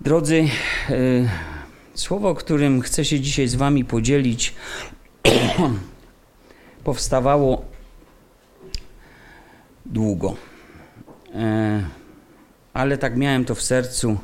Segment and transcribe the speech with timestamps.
[0.00, 0.48] Drodzy,
[0.90, 0.94] e,
[1.94, 4.54] słowo, którym chcę się dzisiaj z Wami podzielić,
[6.84, 7.64] powstawało
[9.86, 10.36] długo.
[11.34, 11.84] E,
[12.72, 14.18] ale tak miałem to w sercu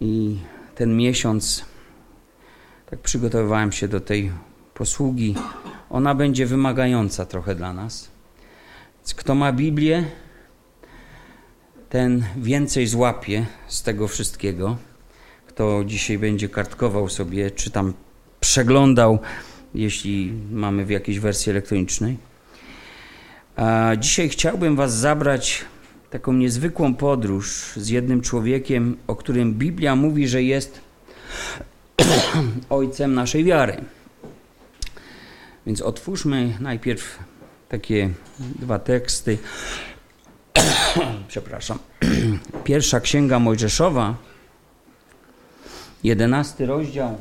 [0.00, 0.38] i
[0.74, 1.64] ten miesiąc
[2.90, 4.32] tak przygotowywałem się do tej
[4.74, 5.34] posługi.
[5.90, 8.10] Ona będzie wymagająca trochę dla nas.
[9.16, 10.04] Kto ma Biblię,
[11.94, 14.76] ten więcej złapie z tego wszystkiego.
[15.46, 17.94] Kto dzisiaj będzie kartkował sobie, czy tam
[18.40, 19.18] przeglądał,
[19.74, 22.16] jeśli mamy w jakiejś wersji elektronicznej.
[23.56, 25.64] A dzisiaj chciałbym Was zabrać
[26.10, 30.80] taką niezwykłą podróż z jednym człowiekiem, o którym Biblia mówi, że jest
[32.70, 33.76] ojcem naszej wiary.
[35.66, 37.18] Więc otwórzmy najpierw
[37.68, 39.38] takie dwa teksty.
[41.28, 41.78] Przepraszam.
[42.64, 44.14] Pierwsza księga Mojżeszowa,
[46.04, 47.18] jedenasty rozdział,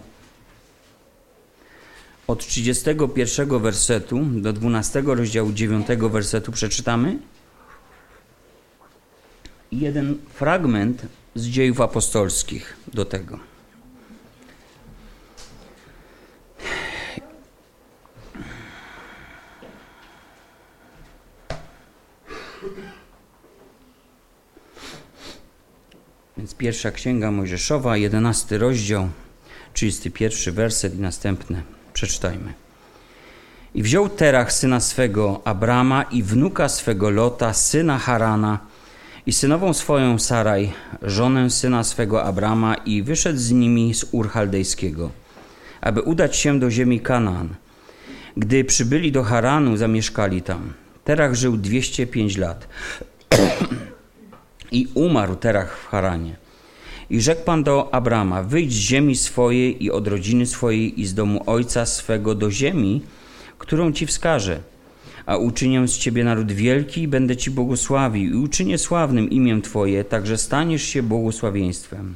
[2.28, 7.20] od 31 wersetu do 12 rozdziału 9 wersetu przeczytamy.
[9.72, 13.53] Jeden fragment z dziejów apostolskich do tego.
[26.38, 29.10] Więc pierwsza księga Mojżeszowa, jedenasty rozdział,
[29.74, 31.62] 31 werset i następne.
[31.94, 32.54] Przeczytajmy.
[33.76, 38.60] I wziął Terach syna swego Abrama i wnuka swego Lota, syna Harana
[39.26, 45.12] i synową swoją Saraj, żonę syna swego Abrama i wyszedł z nimi z Ur Chaldejskiego,
[45.82, 47.56] aby udać się do ziemi Kanaan.
[48.38, 50.74] Gdy przybyli do Haranu, zamieszkali tam.
[51.04, 52.68] Terach żył 205 lat.
[54.74, 56.36] I umarł Terach w Haranie.
[57.10, 61.14] I rzekł Pan do Abrama: Wyjdź z ziemi swojej i od rodziny swojej i z
[61.14, 63.02] domu ojca swego do ziemi,
[63.58, 64.60] którą ci wskażę.
[65.26, 70.04] A uczynię z ciebie naród wielki i będę ci błogosławił i uczynię sławnym imię Twoje,
[70.04, 72.14] także staniesz się błogosławieństwem.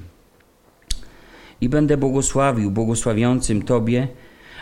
[1.61, 4.07] I będę błogosławił błogosławiącym Tobie,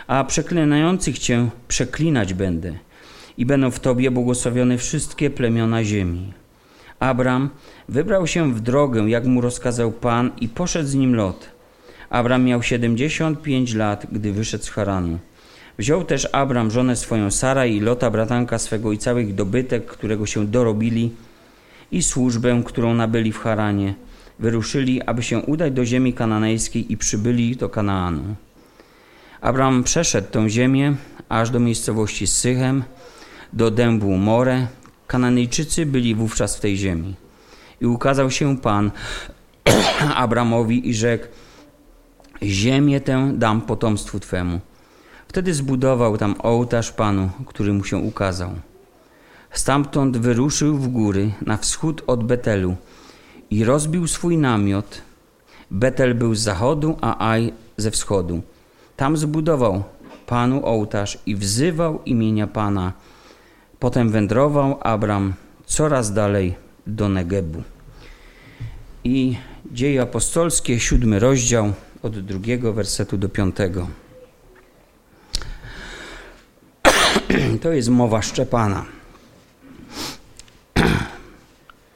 [0.06, 2.78] a przeklinających Cię przeklinać będę.
[3.38, 6.32] I będą w Tobie błogosławione wszystkie plemiona ziemi.
[7.00, 7.50] Abram
[7.88, 11.50] wybrał się w drogę, jak mu rozkazał Pan, i poszedł z nim Lot.
[12.10, 15.18] Abram miał 75 lat, gdy wyszedł z Haranu.
[15.78, 20.26] Wziął też Abram żonę swoją Sara i Lota bratanka swego i cały ich dobytek, którego
[20.26, 21.12] się dorobili
[21.92, 23.94] i służbę, którą nabyli w Haranie.
[24.38, 28.34] Wyruszyli, aby się udać do ziemi kananejskiej i przybyli do Kanaanu.
[29.40, 30.94] Abram przeszedł tę ziemię
[31.28, 32.84] aż do miejscowości Sychem,
[33.52, 34.66] do dębu More,
[35.06, 37.14] Kananejczycy byli wówczas w tej ziemi.
[37.80, 38.90] I ukazał się Pan
[40.14, 41.26] Abramowi i rzekł:
[42.42, 44.60] Ziemię tę dam potomstwu twemu.
[45.28, 48.50] Wtedy zbudował tam ołtarz Panu, który mu się ukazał.
[49.50, 52.76] Stamtąd wyruszył w góry na wschód od Betelu
[53.50, 55.02] i rozbił swój namiot.
[55.70, 58.42] Betel był z zachodu, a Aj ze wschodu.
[58.96, 59.84] Tam zbudował
[60.26, 62.92] Panu ołtarz i wzywał imienia Pana
[63.80, 65.34] Potem wędrował Abram
[65.66, 66.54] coraz dalej
[66.86, 67.62] do Negebu.
[69.04, 69.36] I
[69.72, 71.72] dzieje apostolskie, siódmy rozdział,
[72.02, 73.88] od drugiego wersetu do piątego.
[77.62, 78.84] To jest mowa Szczepana.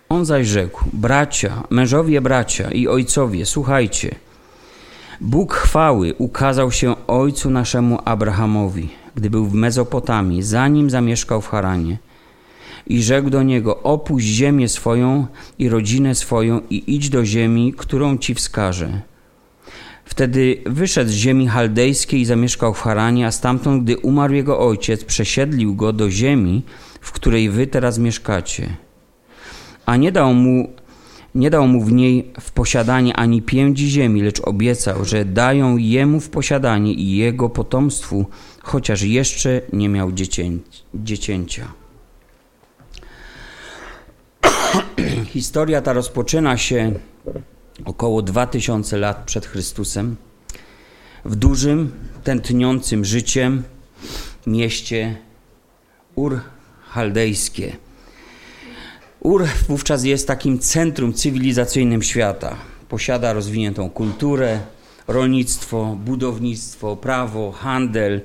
[0.08, 4.14] On zaś rzekł: Bracia, mężowie bracia i ojcowie, słuchajcie.
[5.20, 11.98] Bóg chwały ukazał się ojcu naszemu Abrahamowi gdy był w Mezopotamii, zanim zamieszkał w Haranie.
[12.86, 15.26] I rzekł do niego: Opuść ziemię swoją
[15.58, 19.00] i rodzinę swoją i idź do ziemi, którą ci wskażę.
[20.04, 25.04] Wtedy wyszedł z ziemi chaldejskiej i zamieszkał w Haranie, a stamtąd, gdy umarł jego ojciec,
[25.04, 26.62] przesiedlił go do ziemi,
[27.00, 28.76] w której wy teraz mieszkacie.
[29.86, 30.69] A nie dał mu,
[31.34, 36.21] nie dał mu w niej w posiadanie ani pięci ziemi, lecz obiecał, że dają jemu
[36.21, 38.27] w posiadanie i jego potomstwu
[38.71, 40.13] chociaż jeszcze nie miał
[40.95, 41.72] dziecięcia.
[45.34, 46.93] Historia ta rozpoczyna się
[47.84, 50.17] około 2000 lat przed Chrystusem
[51.25, 51.93] w dużym,
[52.25, 53.63] tętniącym życiem
[54.47, 55.17] mieście
[56.15, 56.41] Ur
[56.89, 57.77] Chaldejskie.
[59.21, 62.57] Ur wówczas jest takim centrum cywilizacyjnym świata.
[62.89, 64.61] Posiada rozwiniętą kulturę,
[65.09, 68.21] rolnictwo, budownictwo, prawo, handel,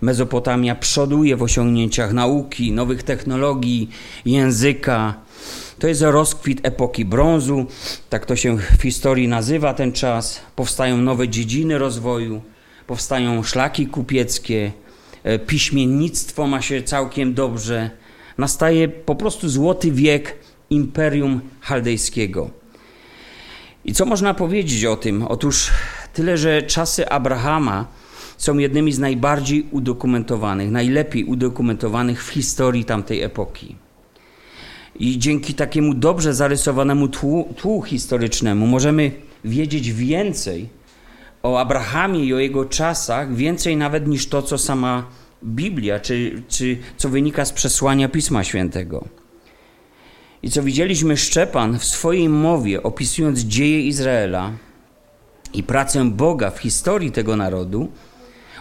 [0.00, 3.90] Mezopotamia przoduje w osiągnięciach nauki, nowych technologii,
[4.24, 5.14] języka
[5.78, 7.66] To jest rozkwit epoki brązu,
[8.10, 10.40] tak to się w historii nazywa ten czas.
[10.56, 12.42] Powstają nowe dziedziny rozwoju,
[12.86, 14.72] powstają szlaki kupieckie,
[15.22, 17.90] e, piśmiennictwo ma się całkiem dobrze.
[18.38, 20.36] Nastaje po prostu złoty wiek
[20.70, 22.50] imperium chaldejskiego.
[23.84, 25.22] I co można powiedzieć o tym?
[25.22, 25.70] Otóż
[26.14, 27.86] tyle, że czasy Abrahama
[28.38, 33.76] są jednymi z najbardziej udokumentowanych, najlepiej udokumentowanych w historii tamtej epoki.
[34.98, 39.12] I dzięki takiemu dobrze zarysowanemu tłu, tłu historycznemu możemy
[39.44, 40.68] wiedzieć więcej
[41.42, 45.06] o Abrahamie i o jego czasach, więcej nawet niż to, co sama
[45.44, 49.04] Biblia, czy, czy co wynika z przesłania Pisma Świętego.
[50.42, 54.52] I co widzieliśmy, Szczepan w swojej mowie, opisując dzieje Izraela
[55.54, 57.88] i pracę Boga w historii tego narodu,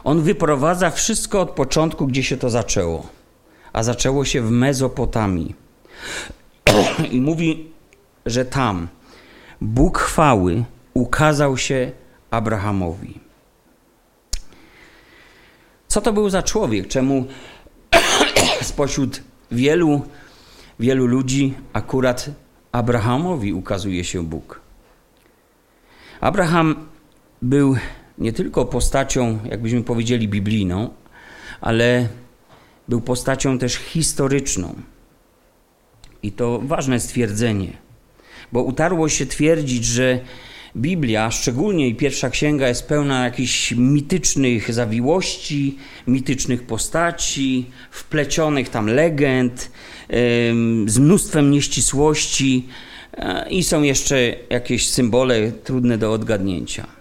[0.08, 3.10] on wyprowadza wszystko od początku, gdzie się to zaczęło.
[3.74, 5.56] A zaczęło się w Mezopotamii.
[7.12, 7.72] I mówi,
[8.26, 8.88] że tam
[9.62, 10.64] Bóg chwały
[10.94, 11.92] ukazał się
[12.32, 13.20] Abrahamowi.
[15.88, 16.88] Co to był za człowiek?
[16.88, 17.26] Czemu
[18.62, 19.22] spośród
[19.52, 20.02] wielu,
[20.80, 22.30] wielu ludzi akurat
[22.72, 24.62] Abrahamowi ukazuje się Bóg?
[26.22, 26.88] Abraham
[27.42, 27.76] był
[28.18, 30.90] nie tylko postacią, jakbyśmy powiedzieli, biblijną,
[31.62, 32.08] ale
[32.88, 34.76] był postacią też historyczną.
[36.24, 37.78] I to ważne stwierdzenie,
[38.52, 40.20] bo utarło się twierdzić, że
[40.78, 45.78] Biblia, szczególnie i pierwsza księga, jest pełna jakichś mitycznych zawiłości,
[46.08, 49.72] mitycznych postaci, wplecionych tam legend,
[50.86, 52.68] z mnóstwem nieścisłości
[53.14, 56.97] e, i są jeszcze jakieś symbole trudne do odgadnięcia.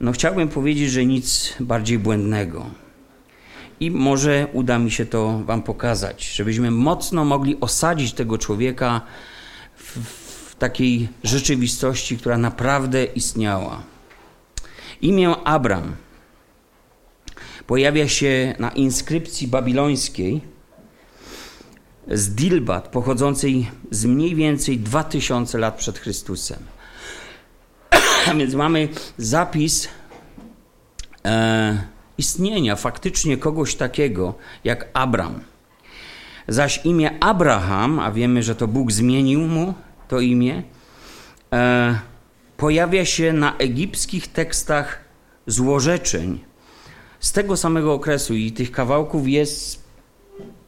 [0.00, 2.66] No chciałbym powiedzieć, że nic bardziej błędnego.
[3.80, 9.00] I może uda mi się to Wam pokazać, żebyśmy mocno mogli osadzić tego człowieka
[9.76, 9.98] w,
[10.50, 13.82] w takiej rzeczywistości, która naprawdę istniała.
[15.02, 15.96] Imię Abram
[17.66, 20.40] pojawia się na inskrypcji babilońskiej
[22.08, 26.58] z Dilbat, pochodzącej z mniej więcej 2000 lat przed Chrystusem.
[28.38, 28.88] Więc mamy
[29.18, 29.88] zapis
[31.24, 31.82] e,
[32.18, 34.34] istnienia faktycznie kogoś takiego
[34.64, 35.40] jak Abram.
[36.48, 39.74] Zaś imię Abraham, a wiemy, że to Bóg zmienił mu
[40.08, 40.62] to imię,
[41.52, 41.98] e,
[42.56, 45.04] pojawia się na egipskich tekstach
[45.46, 46.38] złorzeczeń
[47.20, 49.82] z tego samego okresu i tych kawałków jest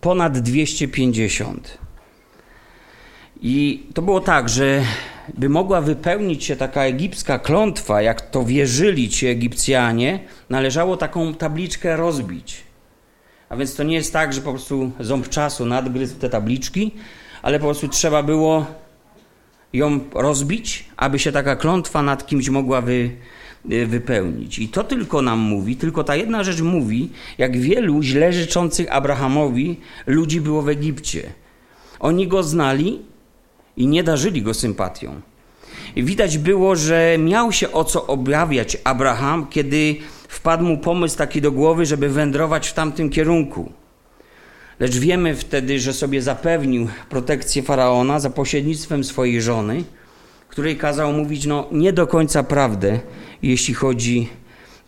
[0.01, 1.79] ponad 250.
[3.43, 4.83] I to było tak, że
[5.39, 11.97] by mogła wypełnić się taka egipska klątwa, jak to wierzyli ci Egipcjanie, należało taką tabliczkę
[11.97, 12.63] rozbić.
[13.49, 16.95] A więc to nie jest tak, że po prostu ząb czasu nadgryzł te tabliczki,
[17.43, 18.67] ale po prostu trzeba było
[19.73, 23.11] ją rozbić, aby się taka klątwa nad kimś mogła wy,
[23.73, 24.59] y, wypełnić.
[24.59, 29.81] I to tylko nam mówi, tylko ta jedna rzecz mówi, jak wielu źle życzących Abrahamowi
[30.07, 31.23] ludzi było w Egipcie.
[32.01, 33.03] Oni go znali,
[33.77, 35.21] i nie darzyli go sympatią.
[35.97, 39.97] Widać było, że miał się o co objawiać Abraham, kiedy
[40.29, 43.73] wpadł mu pomysł taki do głowy, żeby wędrować w tamtym kierunku.
[44.81, 49.85] Lecz wiemy wtedy, że sobie zapewnił protekcję faraona za pośrednictwem swojej żony,
[50.49, 53.01] której kazał mówić no, nie do końca prawdę,
[53.43, 54.29] jeśli chodzi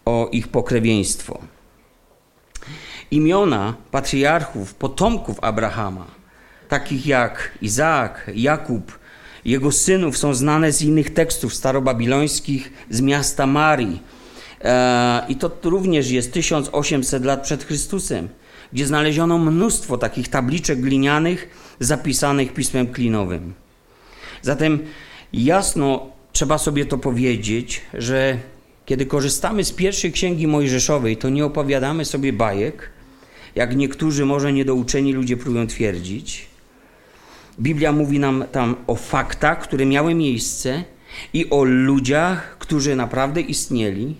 [0.04, 1.38] o ich pokrewieństwo.
[3.10, 6.06] Imiona patriarchów, potomków Abrahama,
[6.72, 8.98] takich jak Izaak, Jakub,
[9.44, 14.02] jego synów są znane z innych tekstów starobabilońskich, z miasta Marii.
[14.64, 18.28] E, I to również jest 1800 lat przed Chrystusem,
[18.72, 21.48] gdzie znaleziono mnóstwo takich tabliczek glinianych
[21.80, 23.54] zapisanych pismem klinowym.
[24.42, 24.78] Zatem
[25.32, 28.38] jasno trzeba sobie to powiedzieć, że
[28.86, 32.90] kiedy korzystamy z pierwszej księgi mojżeszowej, to nie opowiadamy sobie bajek,
[33.54, 36.51] jak niektórzy może niedouczeni ludzie próbują twierdzić,
[37.61, 40.85] Biblia mówi nam tam o faktach, które miały miejsce
[41.32, 44.14] i o ludziach, którzy naprawdę istnieli,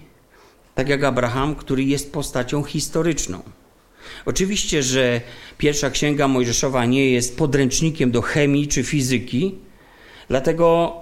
[0.75, 3.43] tak jak Abraham, który jest postacią historyczną.
[4.27, 5.21] Oczywiście, że
[5.59, 9.55] pierwsza księga Mojżeszowa nie jest podręcznikiem do chemii czy fizyki,
[10.29, 10.97] dlatego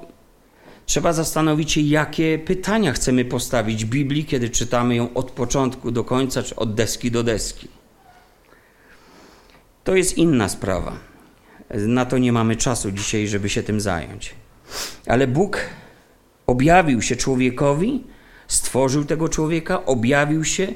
[0.87, 6.43] trzeba zastanowić się, jakie pytania chcemy postawić Biblii, kiedy czytamy ją od początku do końca,
[6.43, 7.69] czy od deski do deski.
[9.85, 11.10] To jest inna sprawa.
[11.75, 14.35] Na to nie mamy czasu dzisiaj, żeby się tym zająć.
[15.07, 15.61] Ale Bóg
[16.47, 18.05] objawił się człowiekowi,
[18.49, 20.69] stworzył tego człowieka, objawił się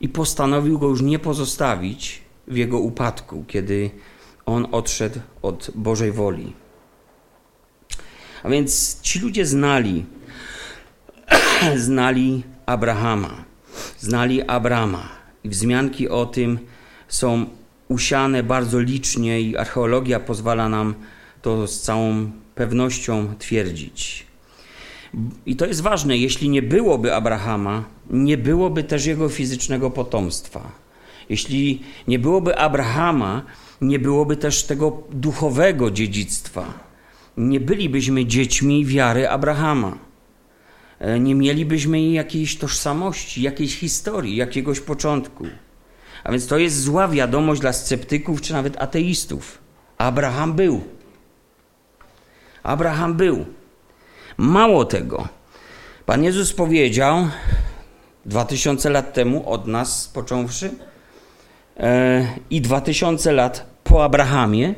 [0.00, 3.90] i postanowił go już nie pozostawić w jego upadku, kiedy
[4.46, 6.52] on odszedł od Bożej woli.
[8.42, 10.04] A więc ci ludzie znali,
[11.76, 13.44] znali Abrahama,
[13.98, 15.08] znali Abrama.
[15.44, 16.58] I wzmianki o tym
[17.08, 17.46] są
[17.90, 20.94] usiane bardzo licznie i archeologia pozwala nam
[21.42, 24.26] to z całą pewnością twierdzić.
[25.46, 30.72] I to jest ważne, jeśli nie byłoby Abrahama, nie byłoby też jego fizycznego potomstwa.
[31.28, 33.42] Jeśli nie byłoby Abrahama,
[33.80, 36.64] nie byłoby też tego duchowego dziedzictwa.
[37.36, 39.98] Nie bylibyśmy dziećmi wiary Abrahama.
[40.98, 45.46] E, nie mielibyśmy jakiejś tożsamości, jakiejś historii, jakiegoś początku.
[46.24, 49.58] A więc to jest zła wiadomość dla sceptyków czy nawet ateistów.
[49.98, 50.80] Abraham był.
[52.62, 53.46] Abraham był.
[54.36, 55.28] Mało tego.
[56.06, 57.28] Pan Jezus powiedział
[58.26, 60.70] dwa tysiące lat temu, od nas począwszy,
[61.76, 64.74] e, i dwa tysiące lat po Abrahamie,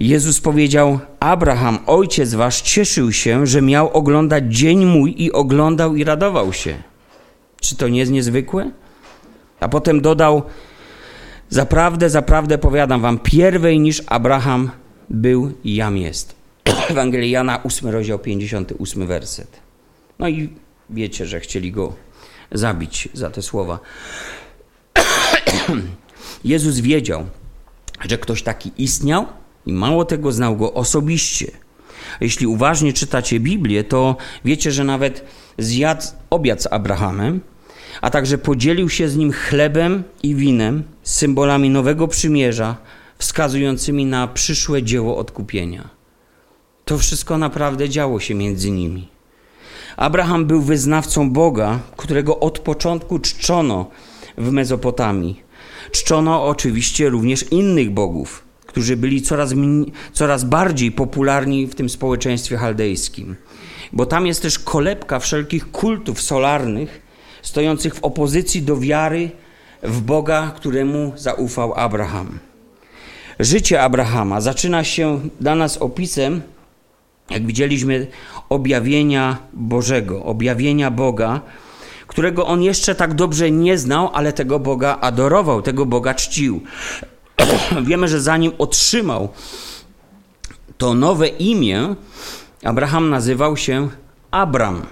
[0.00, 6.04] Jezus powiedział: Abraham, ojciec wasz, cieszył się, że miał oglądać dzień mój i oglądał i
[6.04, 6.74] radował się.
[7.60, 8.70] Czy to nie jest niezwykłe?
[9.60, 10.42] A potem dodał:
[11.48, 14.70] Zaprawdę, zaprawdę powiadam wam, pierwej niż Abraham
[15.10, 16.34] był i jam jest.
[16.90, 19.60] Ewangelii Jana, 8 rozdział, 58 werset.
[20.18, 20.48] No i
[20.90, 21.94] wiecie, że chcieli go
[22.52, 23.78] zabić za te słowa.
[26.44, 27.26] Jezus wiedział,
[28.08, 29.26] że ktoś taki istniał
[29.66, 31.50] i mało tego znał go osobiście.
[32.20, 35.24] Jeśli uważnie czytacie Biblię, to wiecie, że nawet
[35.58, 37.40] zjadł obiad z Abrahamem,
[38.00, 42.76] a także podzielił się z nim chlebem i winem, symbolami nowego przymierza,
[43.18, 45.88] wskazującymi na przyszłe dzieło odkupienia.
[46.84, 49.08] To wszystko naprawdę działo się między nimi.
[49.96, 53.90] Abraham był wyznawcą Boga, którego od początku czczono
[54.38, 55.40] w Mezopotamii.
[55.90, 59.54] Czczono oczywiście również innych bogów, którzy byli coraz,
[60.12, 63.36] coraz bardziej popularni w tym społeczeństwie chaldejskim.
[63.92, 67.05] Bo tam jest też kolebka wszelkich kultów solarnych,
[67.46, 69.30] stojących w opozycji do wiary
[69.82, 72.38] w Boga, któremu zaufał Abraham.
[73.40, 76.42] Życie Abrahama zaczyna się dla nas opisem,
[77.30, 78.06] jak widzieliśmy,
[78.48, 81.40] objawienia Bożego, objawienia Boga,
[82.06, 86.60] którego on jeszcze tak dobrze nie znał, ale tego Boga adorował, tego Boga czcił.
[87.88, 89.28] Wiemy, że zanim otrzymał
[90.78, 91.94] to nowe imię,
[92.64, 93.88] Abraham nazywał się
[94.30, 94.82] Abram.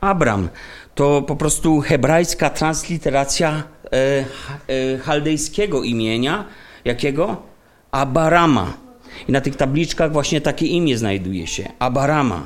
[0.00, 0.48] Abram
[0.94, 4.24] to po prostu hebrajska transliteracja e,
[4.68, 6.44] e, chaldejskiego imienia,
[6.84, 7.42] jakiego?
[7.90, 8.72] Abarama.
[9.28, 12.42] I na tych tabliczkach właśnie takie imię znajduje się Abarama.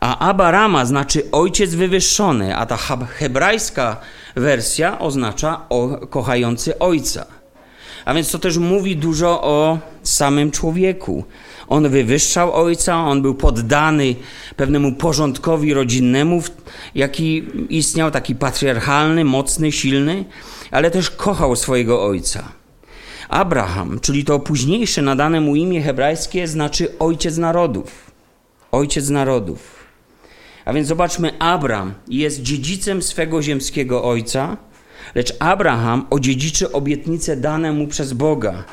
[0.00, 2.76] A Abarama znaczy ojciec wywyższony, a ta
[3.06, 3.96] hebrajska
[4.36, 7.26] wersja oznacza o, kochający ojca.
[8.04, 11.24] A więc to też mówi dużo o samym człowieku.
[11.68, 14.14] On wywyższał ojca, on był poddany
[14.56, 16.42] pewnemu porządkowi rodzinnemu,
[16.94, 20.24] jaki istniał, taki patriarchalny, mocny, silny,
[20.70, 22.52] ale też kochał swojego ojca.
[23.28, 28.10] Abraham, czyli to późniejsze nadane mu imię hebrajskie, znaczy ojciec narodów.
[28.72, 29.78] Ojciec narodów.
[30.64, 34.56] A więc zobaczmy, Abram jest dziedzicem swego ziemskiego ojca,
[35.14, 38.64] lecz Abraham odziedziczy obietnice dane mu przez Boga,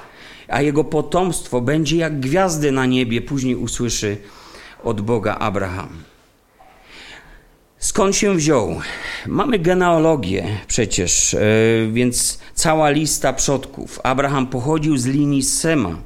[0.47, 4.17] a jego potomstwo będzie jak gwiazdy na niebie, później usłyszy
[4.83, 5.89] od Boga Abraham.
[7.77, 8.81] Skąd się wziął?
[9.27, 11.39] Mamy genealogię przecież, e,
[11.91, 13.99] więc cała lista przodków.
[14.03, 15.97] Abraham pochodził z linii Sema.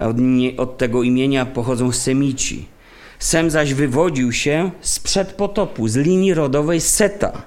[0.00, 0.16] Od,
[0.56, 2.66] od tego imienia pochodzą Semici.
[3.18, 7.42] Sem zaś wywodził się sprzed potopu, z linii rodowej Seta.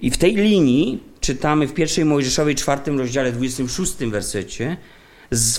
[0.00, 4.76] I w tej linii czytamy w pierwszej Mojżeszowej czwartym rozdziale 26 wersecie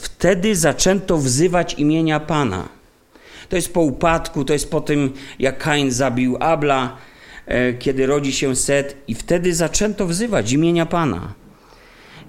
[0.02, 2.70] wtedy zaczęto wzywać imienia Pana.
[3.50, 6.98] To jest po upadku, to jest po tym, jak Kain zabił Abla,
[7.46, 11.34] e, kiedy rodzi się Set, i wtedy zaczęto wzywać imienia Pana.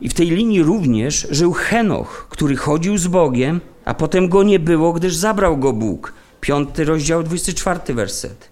[0.01, 4.59] I w tej linii również żył Henoch, który chodził z Bogiem, a potem go nie
[4.59, 6.13] było, gdyż zabrał go Bóg.
[6.41, 8.51] Piąty rozdział, 24 werset.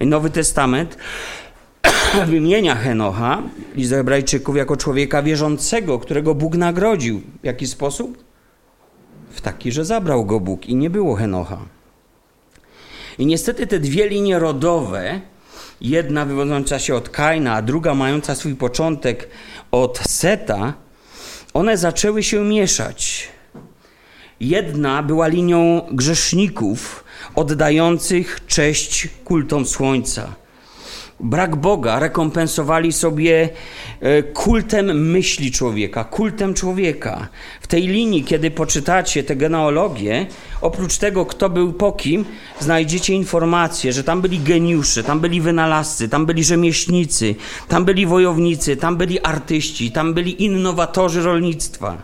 [0.00, 0.96] Nowy Testament
[2.26, 3.42] wymienia Henocha,
[3.74, 7.20] list do Hebrajczyków, jako człowieka wierzącego, którego Bóg nagrodził.
[7.42, 8.29] W jaki sposób?
[9.30, 11.58] W taki, że zabrał go Bóg i nie było Henocha.
[13.18, 15.20] I niestety te dwie linie rodowe,
[15.80, 19.28] jedna wywodząca się od Kaina, a druga mająca swój początek
[19.70, 20.74] od Seta,
[21.54, 23.28] one zaczęły się mieszać.
[24.40, 30.34] Jedna była linią grzeszników oddających cześć kultom słońca.
[31.22, 33.48] Brak Boga rekompensowali sobie
[34.00, 37.28] e, kultem myśli człowieka, kultem człowieka.
[37.60, 40.26] W tej linii, kiedy poczytacie tę genealogię,
[40.60, 42.24] oprócz tego, kto był po kim,
[42.60, 47.34] znajdziecie informację, że tam byli geniusze, tam byli wynalazcy, tam byli rzemieślnicy,
[47.68, 52.02] tam byli wojownicy, tam byli artyści, tam byli innowatorzy rolnictwa.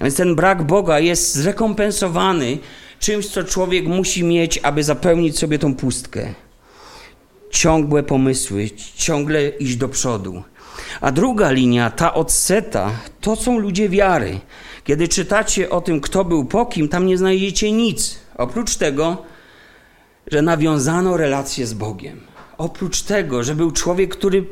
[0.00, 2.58] Więc ten brak Boga jest zrekompensowany
[3.00, 6.34] czymś, co człowiek musi mieć, aby zapełnić sobie tą pustkę
[7.52, 10.42] ciągłe pomysły, ciągle iść do przodu.
[11.00, 12.90] A druga linia, ta odseta,
[13.20, 14.40] to są ludzie wiary.
[14.84, 18.18] Kiedy czytacie o tym, kto był po kim, tam nie znajdziecie nic.
[18.36, 19.22] Oprócz tego,
[20.26, 22.20] że nawiązano relację z Bogiem.
[22.58, 24.44] Oprócz tego, że był człowiek, który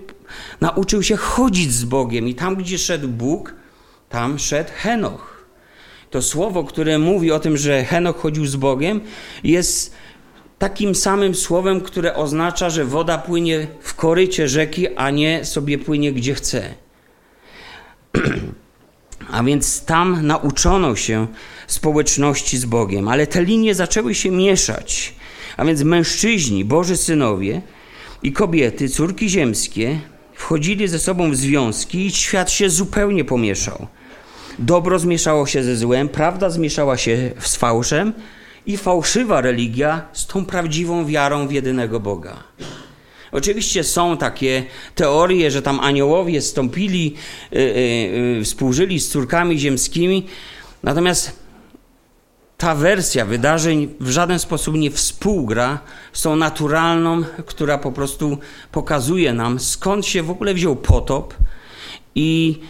[0.61, 3.55] nauczył się chodzić z Bogiem i tam, gdzie szedł Bóg,
[4.09, 5.47] tam szedł Henoch.
[6.11, 9.01] To słowo, które mówi o tym, że Henoch chodził z Bogiem,
[9.45, 9.95] jest
[10.61, 16.13] takim samym słowem, które oznacza, że woda płynie w korycie rzeki, a nie sobie płynie
[16.13, 16.75] gdzie chce.
[19.33, 21.27] A więc tam nauczono się
[21.67, 25.15] społeczności z Bogiem, ale te linie zaczęły się mieszać.
[25.57, 27.63] A więc mężczyźni, Boży synowie
[28.23, 29.99] i kobiety, córki ziemskie,
[30.35, 33.87] wchodzili ze sobą w związki i świat się zupełnie pomieszał.
[34.59, 38.13] Dobro zmieszało się ze złem, prawda zmieszała się z fałszem,
[38.67, 42.37] i fałszywa religia z tą prawdziwą wiarą w jedynego Boga.
[43.33, 44.65] Oczywiście są takie
[44.95, 47.15] teorie, że tam aniołowie stąpili,
[47.53, 50.27] yy, yy, współżyli z córkami ziemskimi,
[50.83, 51.41] natomiast
[52.61, 55.79] ta wersja wydarzeń w żaden sposób nie współgra
[56.13, 58.39] z tą naturalną, która po prostu
[58.73, 61.35] pokazuje nam, skąd się w ogóle wziął potop
[62.15, 62.61] i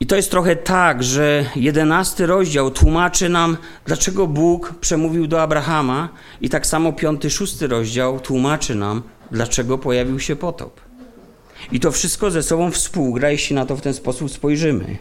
[0.00, 6.08] i to jest trochę tak, że jedenasty rozdział tłumaczy nam, dlaczego Bóg przemówił do Abrahama,
[6.40, 10.80] i tak samo piąty, szósty rozdział tłumaczy nam, dlaczego pojawił się potop.
[11.72, 14.96] I to wszystko ze sobą współgra, jeśli na to w ten sposób spojrzymy.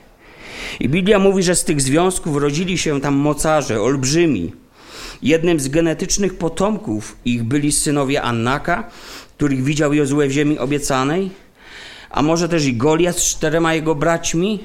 [0.79, 4.53] I Biblia mówi, że z tych związków rodzili się tam mocarze, olbrzymi.
[5.21, 8.89] Jednym z genetycznych potomków ich byli synowie Annaka,
[9.37, 11.29] których widział Jozue w ziemi obiecanej,
[12.09, 14.59] a może też i Goliat z czterema jego braćmi,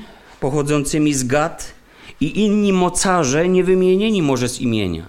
[0.45, 1.73] pochodzącymi z Gad
[2.21, 5.07] i inni mocarze niewymienieni może z imienia.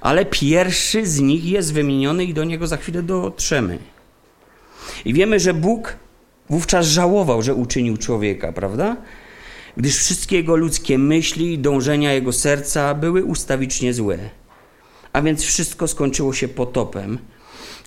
[0.00, 3.78] Ale pierwszy z nich jest wymieniony i do niego za chwilę dotrzemy.
[5.04, 5.96] I wiemy, że Bóg
[6.50, 8.96] wówczas żałował, że uczynił człowieka, prawda?
[9.76, 14.18] Gdyż wszystkie jego ludzkie myśli i dążenia jego serca były ustawicznie złe.
[15.12, 17.18] A więc wszystko skończyło się potopem,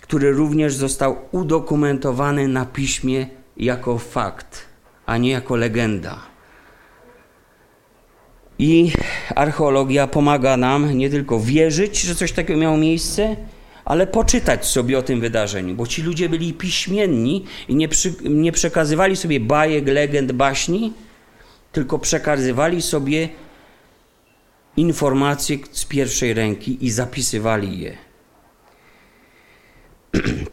[0.01, 4.65] który również został udokumentowany na piśmie jako fakt,
[5.05, 6.36] a nie jako legenda.
[8.59, 8.91] I
[9.35, 13.35] archeologia pomaga nam nie tylko wierzyć, że coś takiego miało miejsce,
[13.85, 18.51] ale poczytać sobie o tym wydarzeniu, bo ci ludzie byli piśmienni i nie, przy, nie
[18.51, 20.93] przekazywali sobie bajek, legend, baśni,
[21.71, 23.29] tylko przekazywali sobie
[24.77, 27.97] informacje z pierwszej ręki i zapisywali je.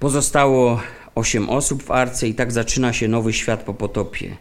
[0.00, 0.80] Pozostało
[1.14, 4.36] osiem osób w arce i tak zaczyna się nowy świat po potopie.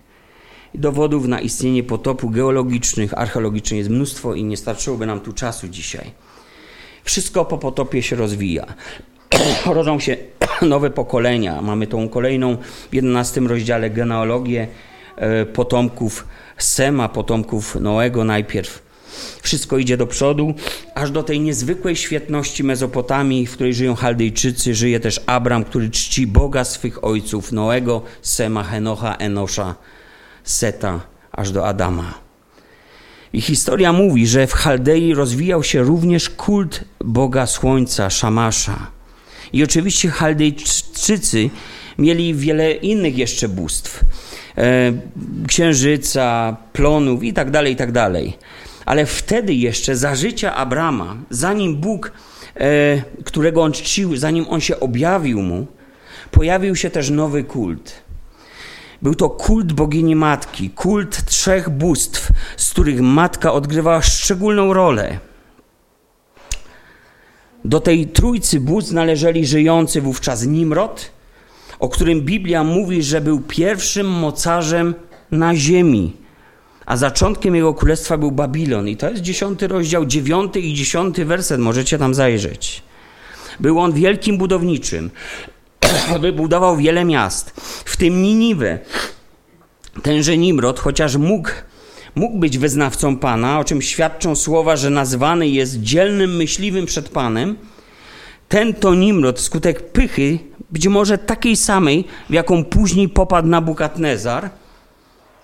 [0.76, 6.12] Dowodów na istnienie potopu geologicznych, archeologicznych jest mnóstwo i nie starczyłoby nam tu czasu dzisiaj.
[7.04, 8.66] Wszystko po potopie się rozwija.
[9.66, 10.18] Rodzą się
[10.62, 11.62] nowe pokolenia.
[11.62, 12.58] Mamy tą kolejną
[12.92, 14.68] w 11 rozdziale genealogię
[15.16, 18.92] e, potomków Sema, potomków Noego najpierw.
[19.42, 20.54] Wszystko idzie do przodu,
[20.96, 24.76] aż do tej niezwykłej świetności Mezopotamii, w której żyją Chaldejczycy.
[24.76, 29.76] Żyje też Abram, który czci Boga swych ojców, Noego, Sema, Henocha, Enosza,
[30.44, 31.00] Seta
[31.32, 32.14] aż do Adama.
[33.34, 38.88] I historia mówi, że w Chaldei rozwijał się również kult Boga Słońca, Szamasza.
[39.54, 41.50] I oczywiście Chaldejczycy
[41.98, 44.06] mieli wiele innych jeszcze bóstw.
[44.58, 44.94] E,
[45.48, 48.38] księżyca, plonów i tak dalej, i tak dalej.
[48.86, 52.12] Ale wtedy jeszcze, za życia Abrama, zanim Bóg,
[52.56, 55.68] e, którego on czcił, zanim on się objawił mu,
[56.32, 57.94] pojawił się też nowy kult.
[59.02, 65.20] Był to kult bogini matki, kult trzech bóstw, z których matka odgrywała szczególną rolę.
[67.66, 71.12] Do tej trójcy bóstw należeli żyjący wówczas Nimrod,
[71.80, 74.96] o którym Biblia mówi, że był pierwszym mocarzem
[75.32, 76.14] na ziemi,
[76.86, 78.88] a zaczątkiem jego królestwa był Babilon.
[78.88, 82.84] I to jest dziesiąty rozdział, dziewiąty i dziesiąty werset, możecie tam zajrzeć.
[83.60, 85.10] Był on wielkim budowniczym,
[86.20, 87.50] wybudował wiele miast,
[87.86, 88.80] w tym Niniwę.
[90.04, 91.50] Tenże Nimrod, chociaż mógł,
[92.16, 97.56] mógł być wyznawcą Pana, o czym świadczą słowa, że nazwany jest dzielnym myśliwym przed Panem,
[98.50, 100.40] ten to Nimrod wskutek pychy,
[100.72, 104.50] być może takiej samej, w jaką później popadł Nabukadnezar,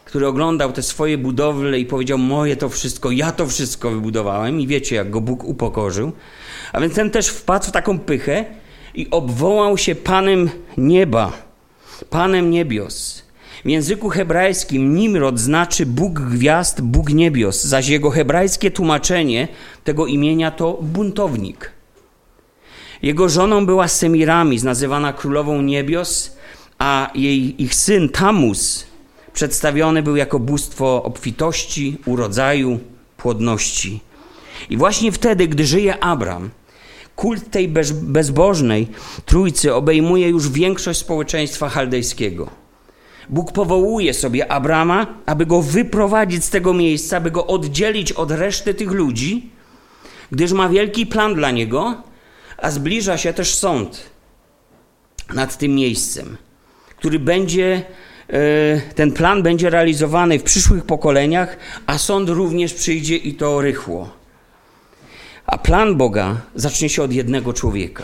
[0.06, 4.68] który oglądał te swoje budowle i powiedział: Moje to wszystko, ja to wszystko wybudowałem, i
[4.68, 6.12] wiecie, jak go Bóg upokorzył.
[6.74, 8.46] A więc ten też wpadł w taką pychę
[8.98, 11.32] i obwołał się Panem nieba,
[12.10, 13.24] Panem niebios.
[13.66, 19.48] W języku hebrajskim Nimrod znaczy Bóg gwiazd, Bóg niebios, zaś jego hebrajskie tłumaczenie
[19.84, 21.72] tego imienia to buntownik.
[23.02, 26.38] Jego żoną była Semiramis, nazywana królową niebios,
[26.80, 28.88] a jej, ich syn Tamus
[29.34, 32.80] przedstawiony był jako bóstwo obfitości, urodzaju,
[33.18, 34.00] płodności.
[34.70, 36.50] I właśnie wtedy, gdy żyje Abram,
[37.18, 38.88] kult tej bezbożnej
[39.26, 42.50] trójcy obejmuje już większość społeczeństwa chaldejskiego.
[43.30, 48.74] Bóg powołuje sobie Abrama, aby go wyprowadzić z tego miejsca, aby go oddzielić od reszty
[48.74, 49.50] tych ludzi,
[50.32, 52.04] gdyż ma wielki plan dla niego,
[52.58, 54.10] a zbliża się też sąd
[55.34, 56.38] nad tym miejscem,
[56.98, 57.84] który będzie,
[58.30, 64.17] e, ten plan będzie realizowany w przyszłych pokoleniach, a sąd również przyjdzie i to rychło.
[65.68, 68.04] Plan Boga zacznie się od jednego człowieka.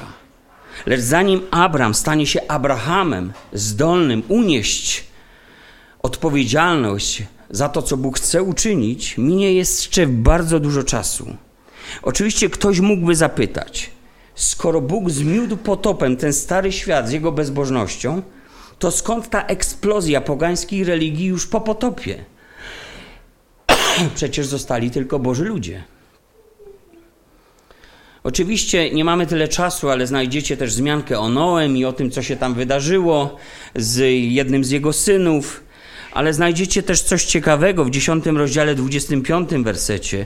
[0.86, 5.04] Lecz zanim Abram stanie się Abrahamem, zdolnym unieść
[6.02, 11.36] odpowiedzialność za to, co Bóg chce uczynić, minie jeszcze bardzo dużo czasu.
[12.02, 13.92] Oczywiście ktoś mógłby zapytać,
[14.36, 18.22] skoro Bóg zmiódł potopem ten stary świat z jego bezbożnością,
[18.80, 22.26] to skąd ta eksplozja pogańskiej religii już po potopie?
[24.16, 25.93] Przecież zostali tylko Boży ludzie.
[28.24, 32.22] Oczywiście nie mamy tyle czasu, ale znajdziecie też wzmiankę o Noem i o tym, co
[32.22, 33.38] się tam wydarzyło
[33.76, 34.00] z
[34.32, 35.64] jednym z jego synów.
[36.14, 40.26] Ale znajdziecie też coś ciekawego w 10 rozdziale 25 wersecie.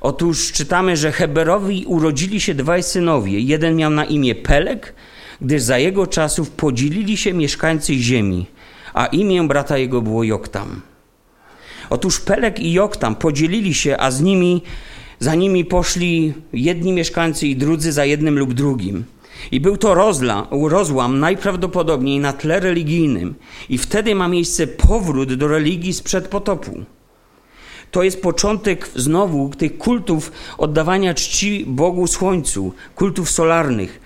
[0.00, 3.40] Otóż czytamy, że Heberowi urodzili się dwaj synowie.
[3.40, 4.94] Jeden miał na imię Pelek,
[5.40, 8.46] gdyż za jego czasów podzielili się mieszkańcy ziemi,
[8.94, 10.80] a imię brata jego było Joktam.
[11.90, 14.62] Otóż Pelek i Joktam podzielili się, a z nimi
[15.18, 19.04] za nimi poszli jedni mieszkańcy i drudzy za jednym lub drugim.
[19.52, 23.34] I był to rozla, rozłam najprawdopodobniej na tle religijnym.
[23.68, 26.84] I wtedy ma miejsce powrót do religii sprzed potopu.
[27.90, 34.00] To jest początek znowu tych kultów oddawania czci Bogu Słońcu, kultów solarnych.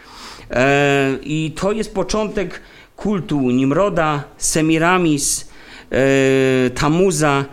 [0.51, 2.61] E, I to jest początek
[2.97, 5.49] kultu Nimroda, Semiramis,
[5.91, 7.45] e, Tamuza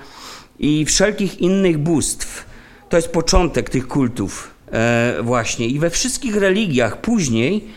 [0.59, 2.48] i wszelkich innych bóstw.
[2.89, 5.67] To jest początek tych kultów e, właśnie.
[5.67, 7.67] I we wszystkich religiach później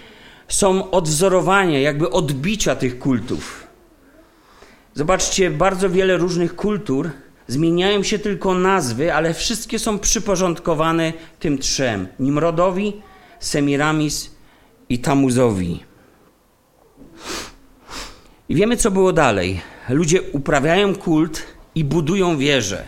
[0.48, 3.66] są odwzorowania, jakby odbicia tych kultów.
[4.94, 7.10] Zobaczcie, bardzo wiele różnych kultur
[7.46, 12.92] zmieniają się tylko nazwy, ale wszystkie są przyporządkowane tym trzem: Nimrodowi,
[13.40, 14.30] Semiramis
[14.88, 15.80] i Tamuzowi.
[18.48, 19.60] I wiemy, co było dalej.
[19.88, 21.42] Ludzie uprawiają kult
[21.74, 22.84] i budują wieże.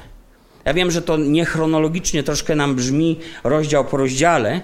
[0.65, 4.61] Ja wiem, że to niechronologicznie troszkę nam brzmi rozdział po rozdziale,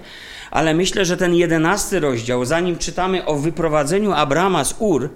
[0.51, 5.09] ale myślę, że ten jedenasty rozdział, zanim czytamy o wyprowadzeniu Abrama z Ur,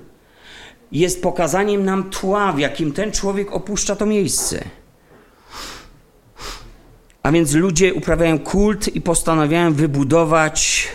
[0.91, 4.63] jest pokazaniem nam tła, w jakim ten człowiek opuszcza to miejsce.
[7.23, 10.87] A więc ludzie uprawiają kult i postanawiają wybudować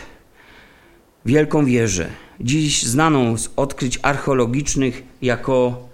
[1.24, 5.88] wielką wieżę, dziś znaną z odkryć archeologicznych jako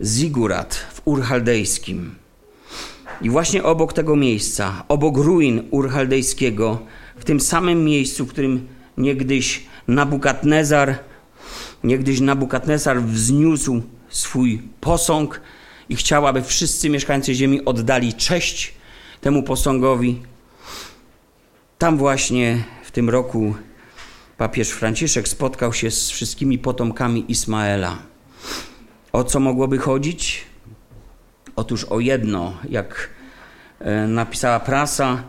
[0.00, 2.21] Zigurat w Urchaldejskim.
[3.22, 6.78] I właśnie obok tego miejsca, obok ruin urchaldejskiego,
[7.16, 10.98] w tym samym miejscu, w którym niegdyś Nabukadnezar,
[11.84, 15.40] niegdyś Nabukadnezar wzniósł swój posąg
[15.88, 18.74] i chciał, aby wszyscy mieszkańcy ziemi oddali cześć
[19.20, 20.22] temu posągowi.
[21.78, 23.54] Tam właśnie w tym roku
[24.36, 27.98] papież Franciszek spotkał się z wszystkimi potomkami Ismaela.
[29.12, 30.51] O co mogłoby chodzić?
[31.56, 33.10] Otóż o jedno, jak
[33.80, 35.22] e, napisała prasa,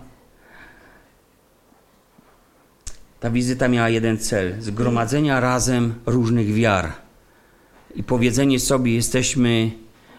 [3.19, 6.91] ta wizyta miała jeden cel: zgromadzenia razem różnych wiar
[7.95, 9.71] i powiedzenie sobie, jesteśmy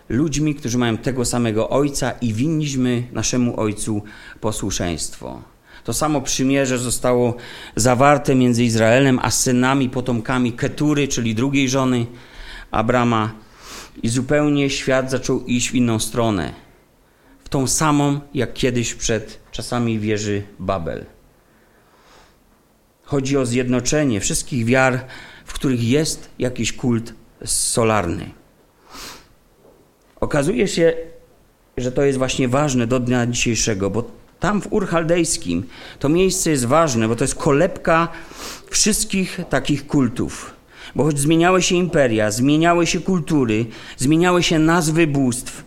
[0.08, 4.02] ludźmi, którzy mają tego samego Ojca i winniśmy naszemu Ojcu
[4.40, 5.42] posłuszeństwo.
[5.84, 7.36] To samo przymierze zostało
[7.76, 12.06] zawarte między Izraelem a synami, potomkami Ketury, czyli drugiej żony
[12.70, 13.43] Abrama
[14.02, 16.52] i zupełnie świat zaczął iść w inną stronę.
[17.44, 21.04] W tą samą, jak kiedyś przed czasami wieży Babel.
[23.02, 25.04] Chodzi o zjednoczenie wszystkich wiar,
[25.44, 28.30] w których jest jakiś kult solarny.
[30.20, 30.92] Okazuje się,
[31.76, 34.10] że to jest właśnie ważne do dnia dzisiejszego, bo
[34.44, 35.66] Tam w Ur Chaldejskim
[35.98, 38.08] to miejsce jest ważne, bo to jest kolebka
[38.70, 40.52] wszystkich takich kultów.
[40.94, 43.66] Bo choć zmieniały się imperia, zmieniały się kultury,
[43.96, 45.64] zmieniały się nazwy bóstw,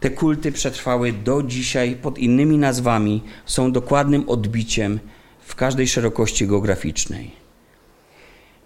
[0.00, 5.00] te kulty przetrwały do dzisiaj pod innymi nazwami, są dokładnym odbiciem
[5.40, 7.30] w każdej szerokości geograficznej.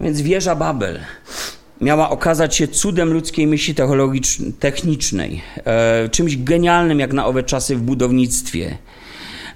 [0.01, 1.01] Więc wieża Babel
[1.81, 3.75] miała okazać się cudem ludzkiej myśli
[4.59, 8.79] technicznej, e, czymś genialnym jak na owe czasy w budownictwie.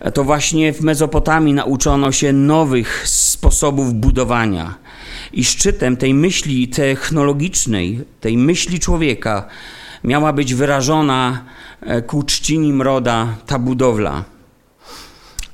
[0.01, 4.75] E, to właśnie w Mezopotamii nauczono się nowych sposobów budowania.
[5.33, 9.47] I szczytem tej myśli technologicznej, tej myśli człowieka,
[10.05, 11.45] miała być wyrażona
[11.81, 14.25] e, ku czci Nimroda ta budowla.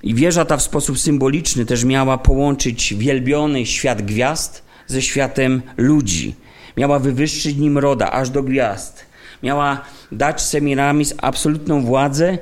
[0.02, 6.34] I wieża ta w sposób symboliczny też miała połączyć wielbiony świat gwiazd ze światem ludzi.
[6.76, 9.06] Miała wywyższyć Nimroda aż do gwiazd.
[9.42, 12.38] Miała dać Semiramis absolutną władzę,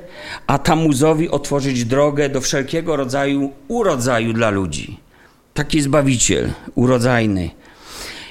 [0.47, 5.06] a Tamuzowi otworzyć drogę do wszelkiego rodzaju urodzaju dla ludzi.
[5.57, 7.49] Taki Zbawiciel, urodzajny.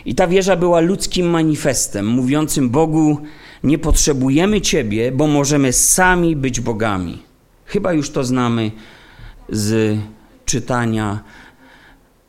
[0.05, 3.21] I ta wieża była ludzkim manifestem, mówiącym Bogu,
[3.65, 7.23] nie potrzebujemy Ciebie, bo możemy sami być bogami.
[7.65, 8.71] Chyba już to znamy
[9.49, 9.99] z
[10.45, 11.21] czytania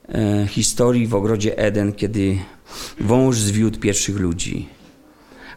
[0.09, 2.37] e, historii w ogrodzie Eden, kiedy
[2.99, 4.69] wąż zwiódł pierwszych ludzi.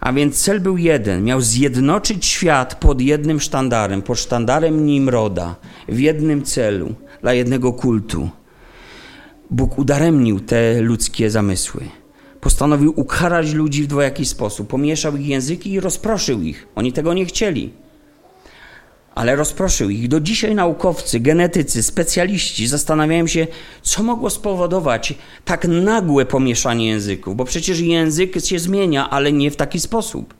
[0.00, 5.56] A więc cel był jeden: miał zjednoczyć świat pod jednym sztandarem, pod sztandarem Nimroda,
[5.88, 8.30] w jednym celu, dla jednego kultu.
[9.50, 11.84] Bóg udaremnił te ludzkie zamysły.
[12.40, 14.68] Postanowił ukarać ludzi w dwojaki sposób.
[14.68, 16.68] Pomieszał ich języki i rozproszył ich.
[16.74, 17.72] Oni tego nie chcieli
[19.14, 20.08] ale rozproszył ich.
[20.08, 23.46] Do dzisiaj naukowcy, genetycy, specjaliści zastanawiają się,
[23.82, 29.56] co mogło spowodować tak nagłe pomieszanie języków, bo przecież język się zmienia, ale nie w
[29.56, 30.34] taki sposób.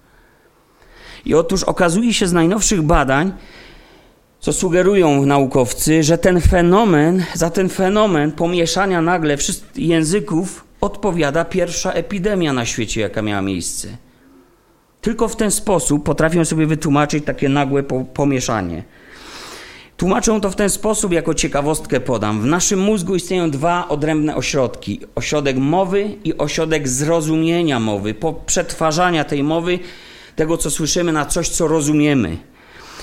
[1.25, 3.33] I otóż okazuje się z najnowszych badań,
[4.41, 11.93] co sugerują naukowcy, że ten fenomen, za ten fenomen pomieszania nagle wszystkich języków odpowiada pierwsza
[11.93, 13.89] epidemia na świecie, jaka miała miejsce.
[15.01, 17.83] Tylko w ten sposób potrafią sobie wytłumaczyć takie nagłe
[18.15, 18.83] pomieszanie.
[19.97, 22.41] Tłumaczą to w ten sposób, jako ciekawostkę podam.
[22.41, 28.15] W naszym mózgu istnieją dwa odrębne ośrodki: ośrodek mowy i ośrodek zrozumienia mowy,
[28.47, 29.79] przetwarzania tej mowy,
[30.37, 32.50] tego co słyszymy, na coś, co rozumiemy.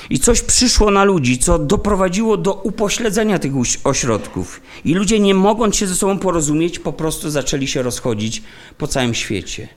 [0.09, 3.51] I coś przyszło na ludzi, co doprowadziło do upośledzenia tych
[3.83, 4.61] ośrodków.
[4.85, 8.43] I ludzie, nie mogąc się ze sobą porozumieć, po prostu zaczęli się rozchodzić
[8.77, 9.67] po całym świecie.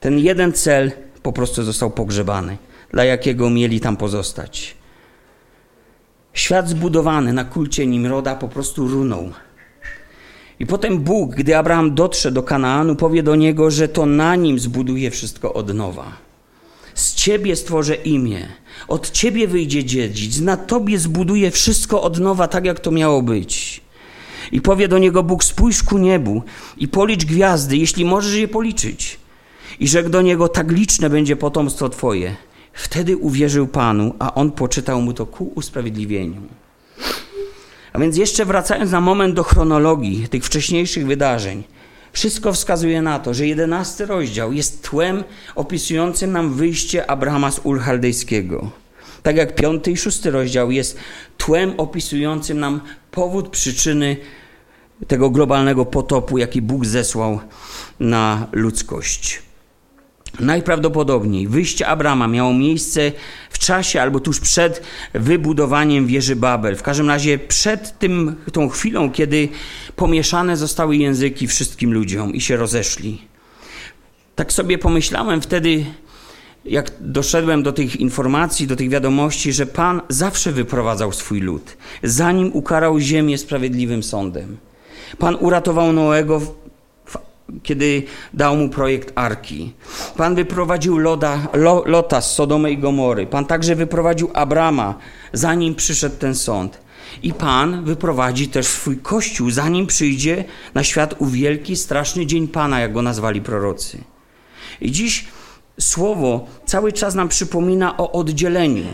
[0.00, 2.58] Ten jeden cel po prostu został pogrzebany,
[2.90, 4.76] dla jakiego mieli tam pozostać.
[6.32, 9.32] Świat zbudowany na kulcie Nimroda po prostu runął.
[10.60, 14.58] I potem Bóg, gdy Abraham dotrze do Kanaanu, powie do niego, że to na nim
[14.58, 16.12] zbuduje wszystko od nowa.
[16.94, 18.48] Z ciebie stworzę imię,
[18.88, 23.80] od ciebie wyjdzie dziedzic, na tobie zbuduje wszystko od nowa, tak jak to miało być.
[24.52, 26.42] I powie do niego Bóg: spójrz ku niebu
[26.76, 29.18] i policz gwiazdy, jeśli możesz je policzyć
[29.80, 32.36] i rzekł do niego, tak liczne będzie potomstwo Twoje.
[32.72, 36.42] Wtedy uwierzył Panu, a on poczytał mu to ku usprawiedliwieniu.
[37.92, 41.62] A więc jeszcze wracając na moment do chronologii tych wcześniejszych wydarzeń,
[42.14, 45.24] wszystko wskazuje na to, że jedenasty rozdział jest tłem
[45.54, 48.70] opisującym nam wyjście Abrahama z Chaldejskiego.
[49.22, 50.98] Tak jak piąty i szósty rozdział jest
[51.38, 54.16] tłem opisującym nam powód, przyczyny
[55.06, 57.40] tego globalnego potopu, jaki Bóg zesłał
[58.00, 59.42] na ludzkość.
[60.40, 63.12] Najprawdopodobniej wyjście Abrama miało miejsce
[63.50, 64.82] w czasie albo tuż przed
[65.14, 66.76] wybudowaniem wieży Babel.
[66.76, 69.48] W każdym razie przed tym, tą chwilą, kiedy
[69.96, 73.22] pomieszane zostały języki wszystkim ludziom i się rozeszli.
[74.34, 75.84] Tak sobie pomyślałem wtedy,
[76.64, 82.50] jak doszedłem do tych informacji, do tych wiadomości, że Pan zawsze wyprowadzał swój lud, zanim
[82.52, 84.56] ukarał ziemię sprawiedliwym sądem.
[85.18, 86.40] Pan uratował Noego
[87.62, 88.02] kiedy
[88.34, 89.72] dał mu projekt Arki.
[90.16, 91.48] Pan wyprowadził Loda,
[91.86, 93.26] Lota z Sodomy i Gomory.
[93.26, 94.94] Pan także wyprowadził Abrama,
[95.32, 96.84] zanim przyszedł ten sąd.
[97.22, 102.80] I Pan wyprowadzi też swój Kościół, zanim przyjdzie na świat u wielki, straszny dzień Pana,
[102.80, 103.98] jak go nazwali prorocy.
[104.80, 105.24] I dziś
[105.80, 108.84] słowo cały czas nam przypomina o oddzieleniu.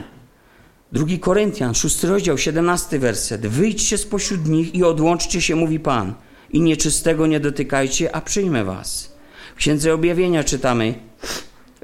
[0.92, 3.46] Drugi Koryntian, szósty rozdział, siedemnasty werset.
[3.46, 6.14] Wyjdźcie spośród nich i odłączcie się, mówi Pan
[6.52, 9.12] i nieczystego nie dotykajcie, a przyjmę was.
[9.54, 10.94] W Księdze Objawienia czytamy,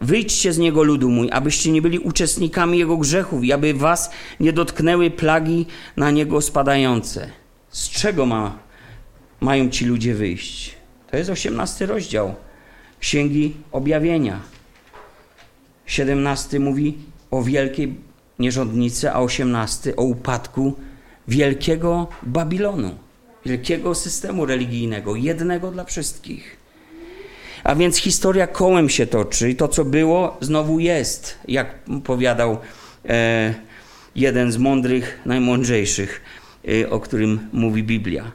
[0.03, 4.53] Wyjdźcie z niego, ludu mój, abyście nie byli uczestnikami jego grzechów i aby was nie
[4.53, 7.31] dotknęły plagi na niego spadające.
[7.71, 8.59] Z czego ma,
[9.41, 10.77] mają ci ludzie wyjść?
[11.11, 12.35] To jest osiemnasty rozdział
[13.01, 14.41] Księgi Objawienia.
[15.87, 16.99] Siedemnasty mówi
[17.31, 17.95] o wielkiej
[18.39, 20.75] nie rządnicy, a osiemnasty o upadku
[21.29, 22.99] wielkiego Babilonu,
[23.47, 26.57] wielkiego systemu religijnego, jednego dla wszystkich.
[27.65, 32.59] A więc historia kołem się toczy i to, co było, znowu jest, jak powiadał
[33.09, 33.55] e,
[34.15, 36.21] jeden z mądrych, najmądrzejszych,
[36.69, 38.33] e, o którym mówi Biblia.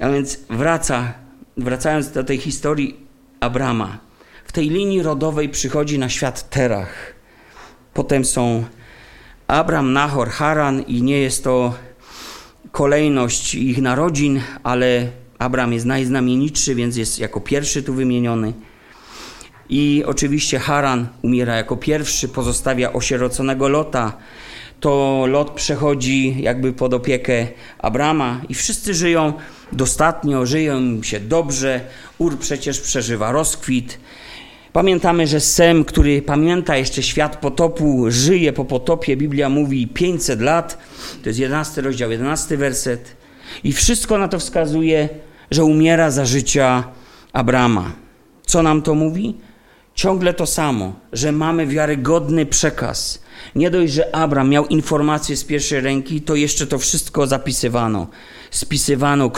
[0.00, 1.14] A więc wraca,
[1.56, 2.96] wracając do tej historii
[3.40, 3.98] Abrama,
[4.44, 7.14] w tej linii rodowej przychodzi na świat Terach.
[7.94, 8.64] Potem są
[9.46, 11.74] Abram, Nahor, Haran i nie jest to
[12.74, 18.52] kolejność ich narodzin, ale Abram jest najznamienitszy, więc jest jako pierwszy tu wymieniony.
[19.68, 24.16] I oczywiście Haran umiera jako pierwszy, pozostawia osieroconego Lota.
[24.80, 27.46] To Lot przechodzi jakby pod opiekę
[27.78, 29.32] Abrama i wszyscy żyją
[29.72, 31.80] dostatnio, żyją im się dobrze.
[32.18, 33.98] Ur przecież przeżywa rozkwit.
[34.74, 39.16] Pamiętamy, że Sem, który pamięta jeszcze świat potopu, żyje po potopie.
[39.16, 40.78] Biblia mówi 500 lat.
[41.22, 43.16] To jest 11 rozdział, 11 werset.
[43.64, 45.08] I wszystko na to wskazuje,
[45.50, 46.84] że umiera za życia
[47.32, 47.92] Abrama.
[48.46, 49.36] Co nam to mówi?
[49.94, 53.22] Ciągle to samo, że mamy wiarygodny przekaz.
[53.54, 58.06] Nie dość, że Abram miał informacje z pierwszej ręki, to jeszcze to wszystko zapisywano,
[58.50, 59.30] spisywano,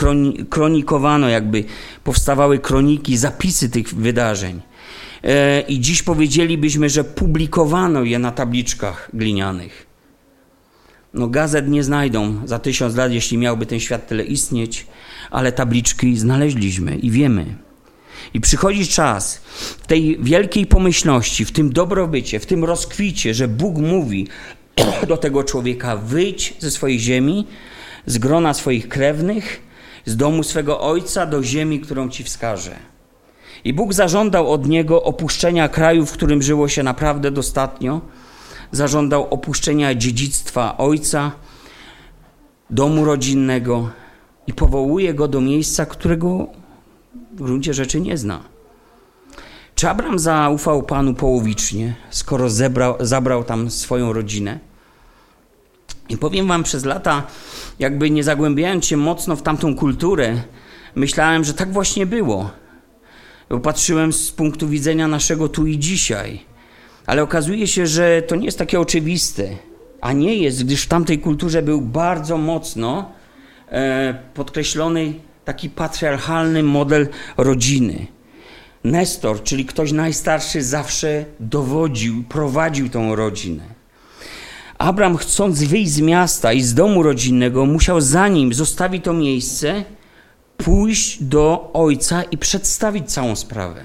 [0.49, 1.63] kronikowano, jakby
[2.03, 4.61] powstawały kroniki, zapisy tych wydarzeń.
[5.23, 9.87] E, I dziś powiedzielibyśmy, że publikowano je na tabliczkach glinianych.
[11.13, 14.87] No, gazet nie znajdą za tysiąc lat, jeśli miałby ten świat tyle istnieć,
[15.31, 17.55] ale tabliczki znaleźliśmy i wiemy.
[18.33, 19.41] I przychodzi czas
[19.81, 24.27] w tej wielkiej pomyślności, w tym dobrobycie, w tym rozkwicie, że Bóg mówi
[25.07, 27.47] do tego człowieka: wyjdź ze swojej ziemi,
[28.05, 29.61] z grona swoich krewnych,
[30.05, 32.75] z domu swego ojca do ziemi, którą ci wskaże.
[33.67, 38.01] I Bóg zażądał od niego opuszczenia kraju, w którym żyło się naprawdę dostatnio,
[38.71, 41.31] zażądał opuszczenia dziedzictwa ojca,
[42.69, 43.89] domu rodzinnego
[44.47, 46.47] i powołuje go do miejsca, którego
[47.33, 48.39] w gruncie rzeczy nie zna.
[49.75, 54.59] Czy Abram zaufał Panu połowicznie, skoro zebrał, zabrał tam swoją rodzinę?
[56.09, 57.23] I powiem Wam, przez lata,
[57.79, 60.41] jakby nie zagłębiając się mocno w tamtą kulturę,
[60.95, 62.49] myślałem, że tak właśnie było.
[63.63, 66.39] Patrzyłem z punktu widzenia naszego tu i dzisiaj.
[67.05, 69.43] Ale okazuje się, że to nie jest takie oczywiste.
[70.01, 73.11] A nie jest, gdyż w tamtej kulturze był bardzo mocno
[73.71, 75.13] e, podkreślony
[75.45, 77.07] taki patriarchalny model
[77.37, 78.07] rodziny.
[78.83, 83.63] Nestor, czyli ktoś najstarszy, zawsze dowodził, prowadził tą rodzinę.
[84.77, 89.83] Abraham, chcąc wyjść z miasta i z domu rodzinnego, musiał zanim zostawi to miejsce,
[90.57, 93.83] pójść do ojca i przedstawić całą sprawę.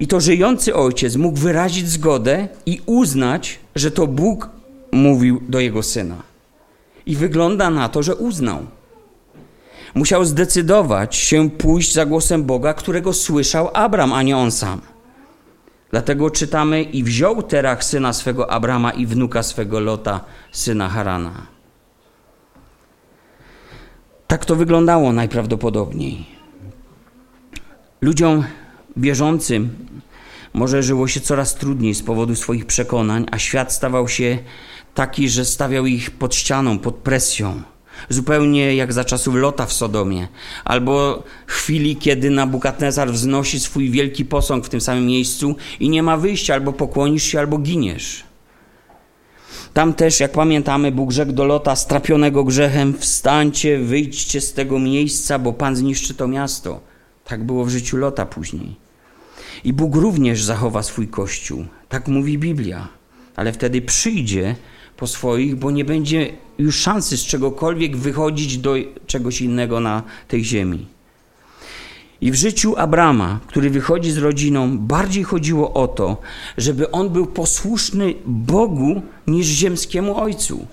[0.00, 4.48] I to żyjący ojciec mógł wyrazić zgodę i uznać, że to Bóg
[4.92, 6.16] mówił do jego syna.
[7.06, 8.66] I wygląda na to, że uznał.
[9.94, 14.80] Musiał zdecydować się pójść za głosem Boga, którego słyszał Abram, a nie on sam.
[15.90, 20.20] Dlatego czytamy: I wziął Terach syna swego Abrama i wnuka swego Lota,
[20.52, 21.57] syna Harana.
[24.28, 26.26] Tak to wyglądało najprawdopodobniej.
[28.00, 28.44] Ludziom
[28.96, 29.70] wierzącym
[30.54, 34.38] może żyło się coraz trudniej z powodu swoich przekonań, a świat stawał się
[34.94, 37.62] taki, że stawiał ich pod ścianą, pod presją.
[38.08, 40.28] Zupełnie jak za czasów Lota w Sodomie,
[40.64, 46.16] albo chwili, kiedy Nabukadnezar wznosi swój wielki posąg w tym samym miejscu i nie ma
[46.16, 48.27] wyjścia, albo pokłonisz się, albo giniesz.
[49.74, 55.38] Tam też, jak pamiętamy, Bóg rzekł do Lota, strapionego grzechem, wstańcie, wyjdźcie z tego miejsca,
[55.38, 56.80] bo Pan zniszczy to miasto.
[57.24, 58.76] Tak było w życiu Lota później.
[59.64, 61.64] I Bóg również zachowa swój Kościół.
[61.88, 62.88] Tak mówi Biblia.
[63.36, 64.56] Ale wtedy przyjdzie
[64.96, 68.74] po swoich, bo nie będzie już szansy z czegokolwiek wychodzić do
[69.06, 70.86] czegoś innego na tej ziemi.
[72.20, 76.16] I w życiu Abrama, który wychodzi z rodziną, bardziej chodziło o to,
[76.56, 80.66] żeby on był posłuszny Bogu niż ziemskiemu ojcu.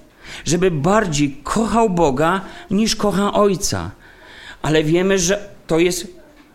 [0.46, 3.92] Żeby bardziej kochał Boga niż kocha ojca.
[4.62, 6.08] Ale wiemy, że to jest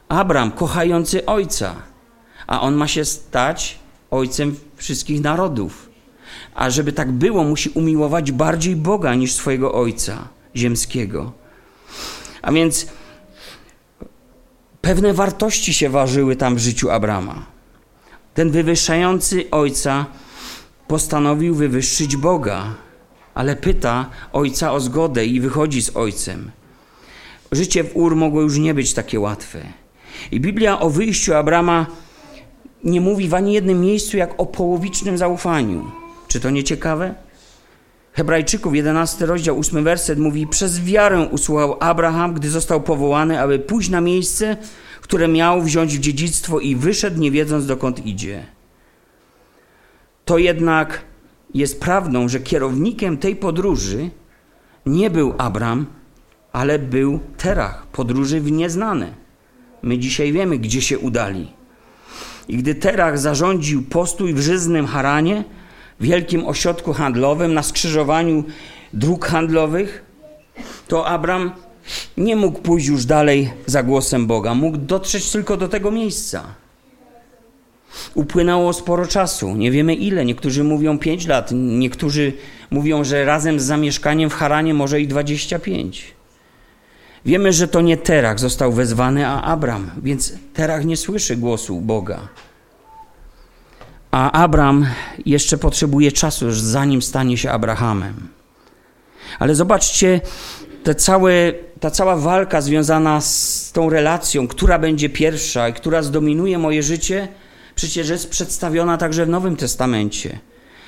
[0.09, 1.75] Abram, kochający ojca.
[2.47, 3.79] A on ma się stać
[4.11, 5.91] ojcem wszystkich narodów.
[6.55, 11.33] A żeby tak było, musi umiłować bardziej Boga niż swojego ojca ziemskiego.
[12.43, 12.87] A więc
[14.81, 17.47] pewne wartości się ważyły tam w życiu Abrama.
[18.35, 20.07] Ten wywyższający ojca
[20.89, 22.75] postanowił wywyższyć Boga,
[23.35, 26.51] ale pyta ojca o zgodę i wychodzi z ojcem.
[27.53, 29.61] Życie w Ur mogło już nie być takie łatwe.
[30.31, 31.87] I Biblia o wyjściu Abrama
[32.85, 35.91] nie mówi w ani jednym miejscu jak o połowicznym zaufaniu.
[36.29, 37.15] Czy to nie ciekawe?
[38.21, 43.89] Hebrajczyków, 11 rozdział, 8 werset mówi: Przez wiarę usłuchał Abraham, gdy został powołany, aby pójść
[43.89, 44.57] na miejsce,
[45.01, 48.47] które miał wziąć w dziedzictwo i wyszedł, nie wiedząc dokąd idzie.
[50.25, 51.05] To jednak
[51.55, 54.11] jest prawdą, że kierownikiem tej podróży
[54.87, 55.87] nie był Abram,
[56.53, 59.15] ale był Terach, podróży w nieznane.
[59.83, 61.53] My dzisiaj wiemy, gdzie się udali.
[62.49, 65.45] I gdy Terach zarządził postój w żyznym Haranie,
[66.01, 68.45] wielkim ośrodku handlowym, na skrzyżowaniu
[68.93, 70.05] dróg handlowych,
[70.89, 71.53] to Abram
[72.17, 76.45] nie mógł pójść już dalej za głosem Boga, mógł dotrzeć tylko do tego miejsca.
[78.15, 80.25] Upłynęło sporo czasu, nie wiemy ile.
[80.25, 82.33] Niektórzy mówią 5 lat, niektórzy
[82.71, 86.15] mówią, że razem z zamieszkaniem w Haranie może i 25.
[87.25, 92.29] Wiemy, że to nie Terach został wezwany, a Abram, więc Terach nie słyszy głosu Boga.
[94.11, 94.87] A Abram
[95.27, 98.29] jeszcze potrzebuje czasu, zanim stanie się Abrahamem.
[99.39, 100.21] Ale zobaczcie,
[100.83, 106.59] te całe, ta cała walka związana z tą relacją, która będzie pierwsza i która zdominuje
[106.59, 107.29] moje życie,
[107.75, 110.39] przecież jest przedstawiona także w Nowym Testamencie.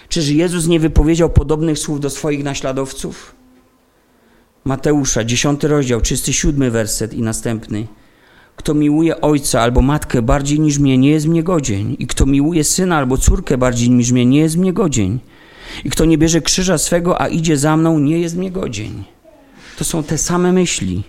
[0.09, 3.35] Czyż Jezus nie wypowiedział podobnych słów do swoich naśladowców?
[4.65, 7.87] Mateusza, 10 rozdział, 37 werset i następny.
[8.57, 11.97] Kto miłuje ojca albo matkę bardziej niż mnie, nie jest mnie godzień.
[11.99, 15.19] I kto miłuje syna albo córkę bardziej niż mnie, nie jest mnie godzień.
[15.85, 19.05] I kto nie bierze krzyża swego, a idzie za mną, nie jest mnie godzień.
[19.79, 21.03] To są te same myśli.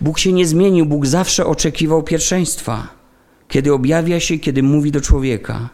[0.00, 2.88] Bóg się nie zmienił, Bóg zawsze oczekiwał pierwszeństwa,
[3.48, 5.68] kiedy objawia się, kiedy mówi do człowieka.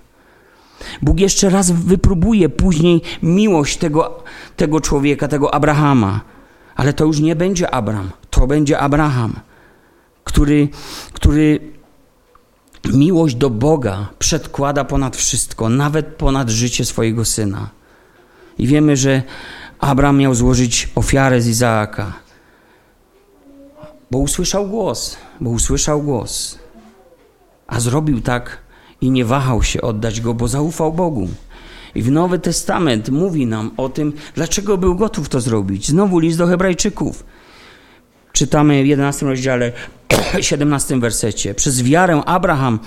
[1.03, 4.23] Bóg jeszcze raz wypróbuje później miłość tego,
[4.57, 6.21] tego człowieka, tego Abrahama.
[6.77, 9.41] Ale to już nie będzie Abram, to będzie Abraham,
[10.25, 10.69] który,
[11.13, 11.73] który
[12.95, 17.71] miłość do Boga przedkłada ponad wszystko, nawet ponad życie swojego syna.
[18.59, 19.23] I wiemy, że
[19.79, 22.13] Abram miał złożyć ofiarę z Izaaka,
[24.11, 26.59] bo usłyszał głos, bo usłyszał głos,
[27.67, 28.59] a zrobił tak
[29.01, 31.29] i nie wahał się oddać go, bo zaufał Bogu.
[31.95, 35.89] I w Nowy Testament mówi nam o tym, dlaczego był gotów to zrobić.
[35.89, 37.25] Znowu list do Hebrajczyków.
[38.33, 39.73] Czytamy w 11 rozdziale,
[40.41, 41.55] 17 wersecie.
[41.55, 42.79] Przez wiarę Abraham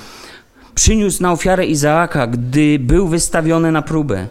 [0.76, 4.28] przyniósł na ofiarę Izaaka, gdy był wystawiony na próbę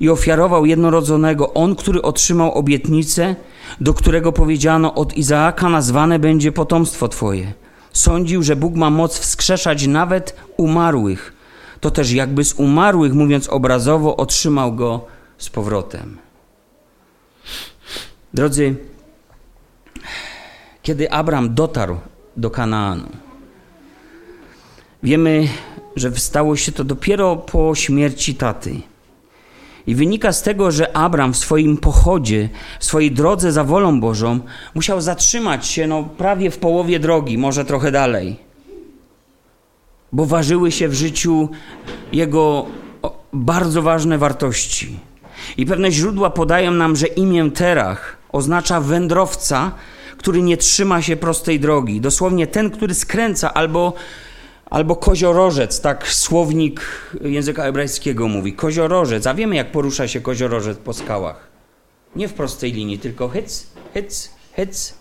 [0.00, 3.36] i ofiarował jednorodzonego, on, który otrzymał obietnicę,
[3.80, 7.52] do którego powiedziano: Od Izaaka nazwane będzie potomstwo Twoje.
[7.92, 11.42] Sądził, że Bóg ma moc wskrzeszać nawet umarłych
[11.82, 15.06] to też jakby z umarłych, mówiąc obrazowo, otrzymał go
[15.38, 16.18] z powrotem.
[18.34, 18.74] Drodzy,
[20.82, 21.96] kiedy Abram dotarł
[22.36, 23.08] do Kanaanu,
[25.02, 25.48] wiemy,
[25.96, 28.80] że stało się to dopiero po śmierci taty.
[29.86, 32.48] I wynika z tego, że Abram w swoim pochodzie,
[32.80, 34.40] w swojej drodze za wolą Bożą,
[34.74, 38.52] musiał zatrzymać się no, prawie w połowie drogi, może trochę dalej
[40.12, 41.48] bo ważyły się w życiu
[42.12, 42.66] jego
[43.32, 44.98] bardzo ważne wartości.
[45.56, 49.72] I pewne źródła podają nam, że imię Terach oznacza wędrowca,
[50.16, 52.00] który nie trzyma się prostej drogi.
[52.00, 53.92] Dosłownie ten, który skręca albo,
[54.70, 56.80] albo koziorożec, tak słownik
[57.20, 58.52] języka hebrajskiego mówi.
[58.52, 61.48] Koziorożec, a wiemy jak porusza się koziorożec po skałach.
[62.16, 64.94] Nie w prostej linii, tylko hyc, hyc, hyc.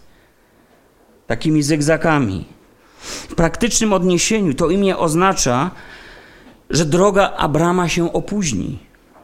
[1.27, 2.45] Takimi zygzakami.
[3.01, 5.71] W praktycznym odniesieniu to imię oznacza,
[6.69, 8.79] że droga Abrama się opóźni.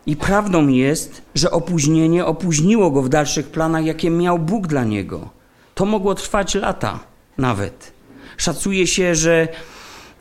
[0.05, 5.36] I prawdą jest, że opóźnienie opóźniło go w dalszych planach, jakie miał Bóg dla niego.
[5.78, 6.99] To mogło trwać lata
[7.38, 7.93] nawet.
[8.38, 9.47] Szacuje się, że,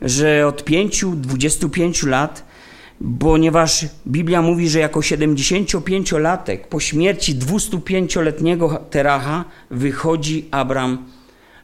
[0.01, 2.43] że od 5-25 lat,
[3.19, 11.05] ponieważ Biblia mówi, że jako 75-latek po śmierci 205-letniego Teracha wychodzi Abram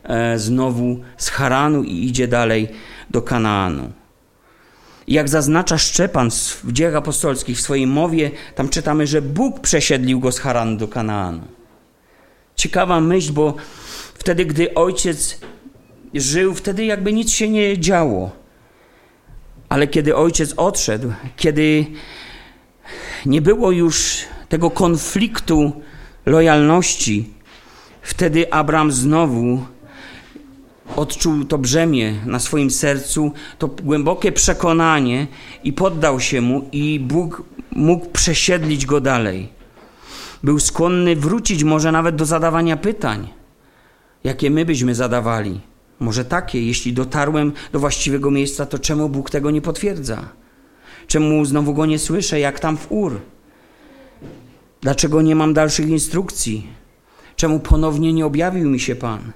[0.03, 2.67] E, znowu z Haranu i idzie dalej
[3.09, 3.91] do Kanaanu.
[5.07, 6.29] Jak zaznacza Szczepan
[6.63, 10.87] w dziejach apostolskich, w swojej mowie, tam czytamy, że Bóg przesiedlił go z Haranu do
[10.87, 11.41] Kanaanu.
[12.55, 13.55] Ciekawa myśl, bo
[14.23, 15.39] wtedy, gdy ojciec
[16.13, 18.31] żył, wtedy jakby nic się nie działo.
[19.69, 21.85] Ale kiedy ojciec odszedł, kiedy
[23.25, 24.17] nie było już
[24.49, 25.81] tego konfliktu
[26.25, 27.29] lojalności,
[28.01, 29.65] wtedy Abraham znowu
[30.95, 35.27] odczuł to brzemię na swoim sercu, to głębokie przekonanie
[35.63, 39.49] i poddał się mu, i Bóg mógł przesiedlić go dalej.
[40.43, 43.42] Był skłonny wrócić może nawet do zadawania pytań,
[44.23, 45.59] jakie my byśmy zadawali.
[45.99, 50.29] Może takie, jeśli dotarłem do właściwego miejsca, to czemu Bóg tego nie potwierdza?
[51.07, 53.21] Czemu znowu go nie słyszę, jak tam w Ur?
[54.81, 56.67] Dlaczego nie mam dalszych instrukcji?
[57.35, 59.31] Czemu ponownie nie objawił mi się Pan?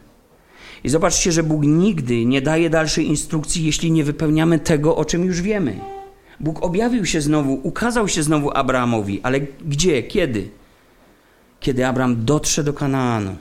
[0.83, 5.25] I zobaczcie, że Bóg nigdy nie daje dalszej instrukcji, jeśli nie wypełniamy tego, o czym
[5.25, 5.79] już wiemy.
[6.39, 10.49] Bóg objawił się znowu, ukazał się znowu Abrahamowi, ale gdzie, kiedy?
[11.59, 13.35] Kiedy Abraham dotrze do Kanaanu.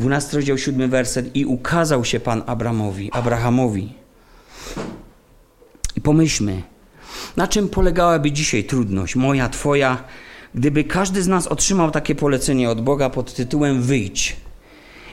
[0.00, 3.92] 12 rozdział 7 werset i ukazał się Pan Abrahamowi, Abrahamowi.
[5.96, 6.62] I pomyślmy,
[7.36, 10.04] na czym polegałaby dzisiaj trudność, moja, twoja,
[10.54, 14.36] gdyby każdy z nas otrzymał takie polecenie od Boga pod tytułem wyjdź.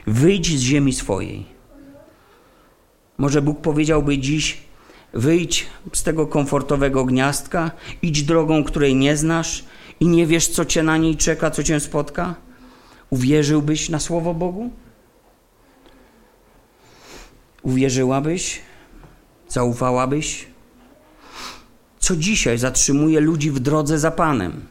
[0.06, 1.46] Wyjdź z ziemi swojej.
[3.18, 4.58] Może Bóg powiedziałby dziś,
[5.12, 7.70] wyjdź z tego komfortowego gniazdka,
[8.02, 9.64] idź drogą, której nie znasz
[10.00, 12.47] i nie wiesz, co cię na niej czeka, co cię spotka?
[13.10, 14.70] Uwierzyłbyś na słowo Bogu?
[17.62, 18.60] Uwierzyłabyś?
[19.48, 20.46] Zaufałabyś?
[21.98, 24.66] Co dzisiaj zatrzymuje ludzi w drodze za Panem?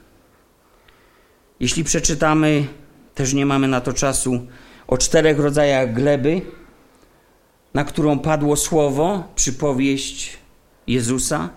[1.59, 2.67] Jeśli przeczytamy,
[3.15, 4.47] też nie mamy na to czasu,
[4.87, 6.41] o czterech rodzajach gleby,
[7.73, 10.37] na którą padło słowo, przypowieść
[10.87, 11.49] Jezusa,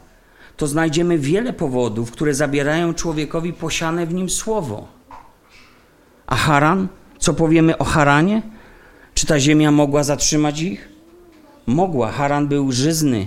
[0.57, 5.00] to znajdziemy wiele powodów, które zabierają człowiekowi posiane w nim słowo.
[6.31, 6.89] A Haran?
[7.19, 8.43] Co powiemy o Haranie?
[9.15, 10.89] Czy ta ziemia mogła zatrzymać ich?
[11.67, 12.13] Mogła.
[12.13, 13.27] Haran był żyzny,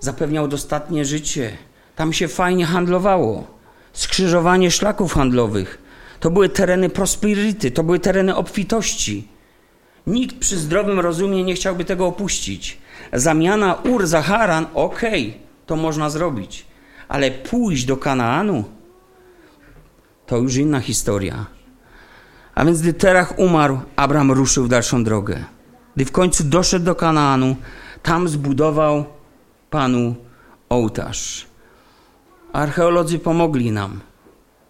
[0.00, 1.56] zapewniał dostatnie życie.
[1.96, 3.46] Tam się fajnie handlowało.
[3.92, 5.78] Skrzyżowanie szlaków handlowych.
[6.20, 9.28] To były tereny prosperity, to były tereny obfitości.
[10.06, 12.78] Nikt przy zdrowym rozumie nie chciałby tego opuścić.
[13.12, 16.66] Zamiana Ur za Haran, okej, okay, to można zrobić.
[17.08, 18.64] Ale pójść do Kanaanu,
[20.26, 21.53] to już inna historia.
[22.54, 25.44] A więc gdy Terach umarł, Abraham ruszył w dalszą drogę.
[25.96, 27.56] Gdy w końcu doszedł do Kanaanu,
[28.02, 29.04] tam zbudował
[29.70, 30.14] Panu
[30.68, 31.46] ołtarz.
[32.52, 34.00] Archeolodzy pomogli nam.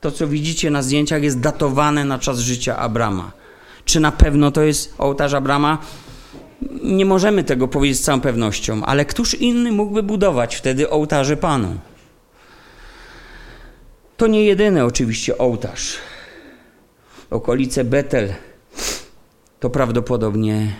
[0.01, 3.33] To, co widzicie na zdjęciach, jest datowane na czas życia Abrama.
[3.85, 5.79] Czy na pewno to jest ołtarz Abrama?
[6.83, 11.79] Nie możemy tego powiedzieć z całą pewnością, ale któż inny mógłby budować wtedy ołtarze Panu?
[14.17, 15.97] To nie jedyny oczywiście ołtarz.
[17.31, 18.33] Okolice Betel
[19.61, 20.75] to prawdopodobnie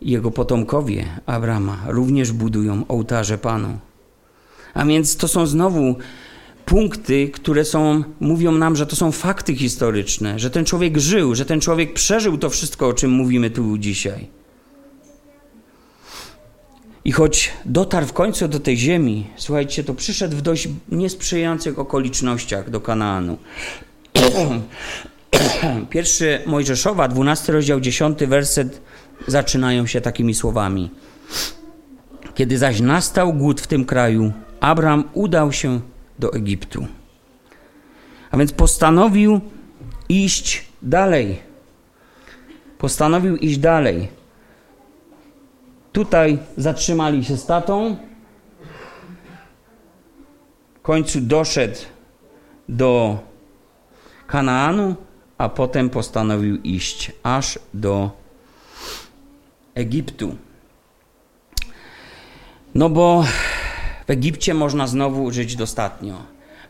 [0.00, 3.78] jego potomkowie Abrama również budują ołtarze Panu.
[4.74, 5.96] A więc to są znowu
[6.66, 11.44] punkty, które są, mówią nam, że to są fakty historyczne, że ten człowiek żył, że
[11.44, 14.28] ten człowiek przeżył to wszystko, o czym mówimy tu dzisiaj.
[17.04, 22.70] I choć dotarł w końcu do tej ziemi, słuchajcie, to przyszedł w dość niesprzyjających okolicznościach
[22.70, 23.38] do Kanaanu.
[25.90, 28.80] Pierwszy Mojżeszowa, 12 rozdział, 10 werset
[29.26, 30.90] zaczynają się takimi słowami.
[32.34, 35.80] Kiedy zaś nastał głód w tym kraju, Abraham udał się
[36.18, 36.86] do Egiptu.
[38.30, 39.40] A więc postanowił
[40.08, 41.38] iść dalej.
[42.78, 44.08] Postanowił iść dalej.
[45.92, 47.96] Tutaj zatrzymali się z tatą.
[50.74, 51.78] W końcu doszedł
[52.68, 53.18] do
[54.26, 54.96] Kanaanu,
[55.38, 58.10] a potem postanowił iść aż do
[59.74, 60.36] Egiptu.
[62.74, 63.24] No bo
[64.06, 66.22] w Egipcie można znowu żyć dostatnio.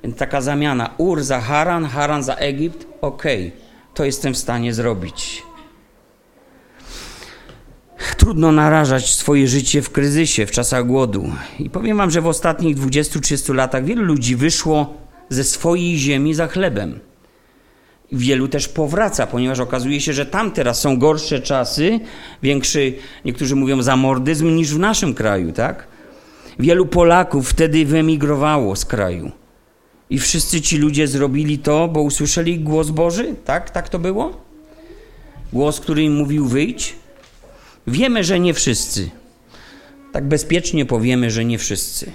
[0.04, 3.60] Więc taka zamiana Ur za Haran, Haran za Egipt, okej, okay,
[3.94, 5.42] to jestem w stanie zrobić.
[8.16, 11.32] Trudno narażać swoje życie w kryzysie, w czasach głodu.
[11.58, 14.94] I powiem wam, że w ostatnich 20-30 latach wielu ludzi wyszło
[15.28, 17.00] ze swojej ziemi za chlebem.
[18.12, 22.00] Wielu też powraca, ponieważ okazuje się, że tam teraz są gorsze czasy,
[22.42, 22.94] większy,
[23.24, 25.86] niektórzy mówią, zamordyzm niż w naszym kraju, tak?
[26.58, 29.30] Wielu Polaków wtedy wyemigrowało z kraju.
[30.10, 33.34] I wszyscy ci ludzie zrobili to, bo usłyszeli głos Boży?
[33.44, 33.70] Tak?
[33.70, 34.40] Tak to było?
[35.52, 36.94] Głos, który im mówił wyjdź?
[37.86, 39.10] Wiemy, że nie wszyscy.
[40.12, 42.12] Tak bezpiecznie powiemy, że nie wszyscy.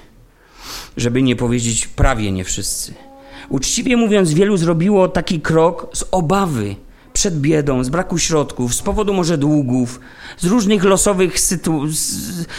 [0.97, 3.06] Żeby nie powiedzieć prawie nie wszyscy.
[3.49, 6.75] Uczciwie mówiąc, wielu zrobiło taki krok z obawy
[7.13, 9.99] przed biedą, z braku środków, z powodu może długów,
[10.37, 11.81] z różnych losowych sytu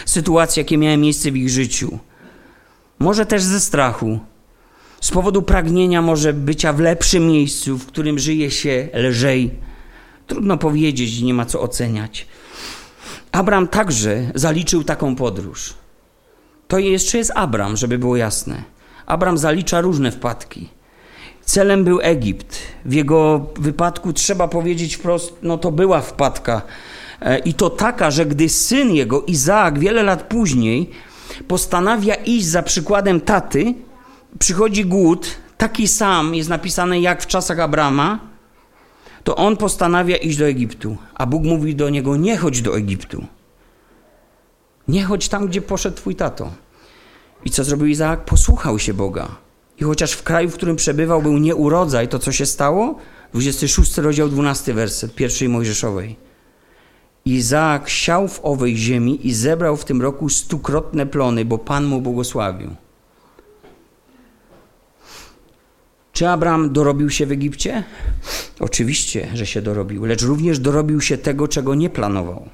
[0.06, 1.98] sytuacji, jakie miały miejsce w ich życiu.
[2.98, 4.20] Może też ze strachu,
[5.00, 9.50] z powodu pragnienia może bycia w lepszym miejscu, w którym żyje się lżej.
[10.26, 12.26] Trudno powiedzieć, nie ma co oceniać.
[13.32, 15.74] Abram także zaliczył taką podróż.
[16.68, 18.62] To jeszcze jest Abram, żeby było jasne.
[19.06, 20.68] Abram zalicza różne wpadki.
[21.48, 22.58] Celem był Egipt.
[22.84, 26.62] W jego wypadku trzeba powiedzieć wprost, no to była wpadka.
[27.20, 30.90] E, I to taka, że gdy syn jego, Izaak, wiele lat później
[31.48, 33.74] postanawia iść za przykładem taty,
[34.38, 35.26] przychodzi głód,
[35.58, 38.18] taki sam jest napisany jak w czasach Abrama,
[39.24, 43.26] to on postanawia iść do Egiptu, a Bóg mówi do niego: Nie chodź do Egiptu.
[44.88, 46.50] Nie chodź tam, gdzie poszedł twój tato.
[47.44, 48.24] I co zrobił Izaak?
[48.24, 49.47] Posłuchał się Boga.
[49.80, 52.98] I chociaż w kraju, w którym przebywał, był nieurodzaj, to co się stało?
[53.32, 56.16] 26 rozdział, 12 werset pierwszej Mojżeszowej.
[57.24, 62.00] Izaak siał w owej ziemi i zebrał w tym roku stukrotne plony, bo Pan mu
[62.00, 62.70] błogosławił.
[66.12, 67.84] Czy Abraham dorobił się w Egipcie?
[68.60, 72.48] Oczywiście, że się dorobił, lecz również dorobił się tego, czego nie planował.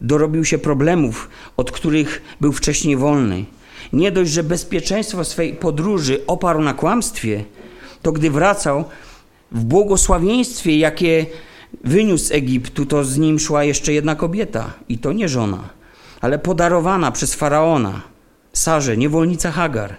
[0.00, 3.44] Dorobił się problemów, od których był wcześniej wolny.
[3.92, 7.44] Nie dość, że bezpieczeństwo swej podróży oparł na kłamstwie,
[8.02, 8.84] to gdy wracał
[9.52, 11.26] w błogosławieństwie, jakie
[11.84, 15.68] wyniósł z Egiptu, to z nim szła jeszcze jedna kobieta, i to nie żona,
[16.20, 18.00] ale podarowana przez faraona,
[18.52, 19.96] Sarze, niewolnica Hagar.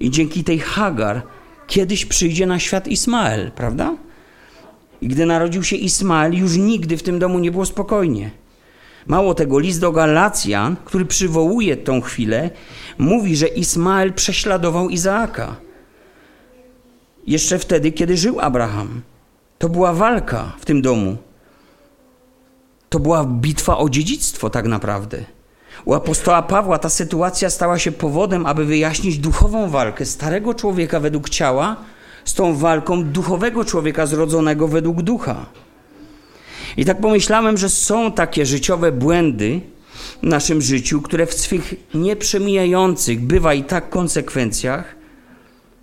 [0.00, 1.22] I dzięki tej Hagar
[1.66, 3.96] kiedyś przyjdzie na świat Ismael, prawda?
[5.00, 8.30] I gdy narodził się Ismael, już nigdy w tym domu nie było spokojnie.
[9.06, 12.50] Mało tego, list do Galacjan, który przywołuje tą chwilę,
[12.98, 15.56] mówi, że Ismael prześladował Izaaka.
[17.26, 19.02] Jeszcze wtedy, kiedy żył Abraham.
[19.58, 21.16] To była walka w tym domu.
[22.88, 25.24] To była bitwa o dziedzictwo, tak naprawdę.
[25.84, 31.28] U apostoła Pawła ta sytuacja stała się powodem, aby wyjaśnić duchową walkę starego człowieka według
[31.28, 31.76] ciała
[32.24, 35.46] z tą walką duchowego człowieka zrodzonego według ducha.
[36.76, 39.60] I tak pomyślałem, że są takie życiowe błędy
[40.22, 44.96] w naszym życiu, które w swych nieprzemijających, bywa i tak konsekwencjach,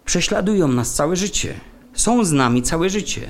[0.06, 1.54] prześladują nas całe życie.
[1.94, 3.22] Są z nami całe życie.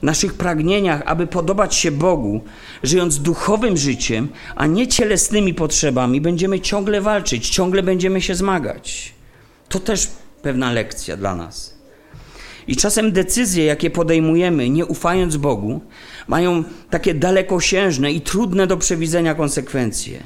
[0.00, 2.40] W naszych pragnieniach, aby podobać się Bogu,
[2.82, 9.14] żyjąc duchowym życiem, a nie cielesnymi potrzebami, będziemy ciągle walczyć, ciągle będziemy się zmagać.
[9.68, 10.08] To też
[10.42, 11.76] pewna lekcja dla nas.
[12.68, 15.80] I czasem decyzje, jakie podejmujemy, nie ufając Bogu,
[16.28, 20.22] mają takie dalekosiężne i trudne do przewidzenia konsekwencje.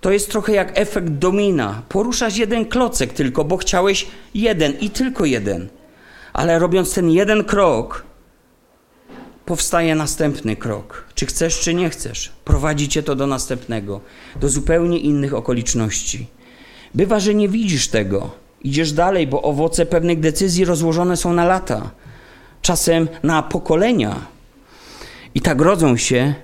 [0.00, 1.82] To jest trochę jak efekt domina.
[1.88, 5.68] Poruszasz jeden klocek tylko, bo chciałeś jeden i tylko jeden.
[6.32, 8.04] Ale robiąc ten jeden krok,
[9.44, 11.04] powstaje następny krok.
[11.14, 12.32] Czy chcesz, czy nie chcesz.
[12.44, 14.00] Prowadzi cię to do następnego,
[14.40, 16.26] do zupełnie innych okoliczności.
[16.94, 18.30] Bywa, że nie widzisz tego.
[18.62, 21.90] Idziesz dalej, bo owoce pewnych decyzji rozłożone są na lata,
[22.62, 24.16] czasem na pokolenia.
[25.34, 26.34] I tak rodzą się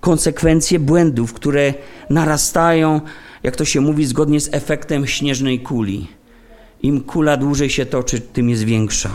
[0.00, 1.74] konsekwencje błędów, które
[2.10, 3.00] narastają,
[3.42, 6.06] jak to się mówi, zgodnie z efektem śnieżnej kuli.
[6.82, 9.10] Im kula dłużej się toczy, tym jest większa,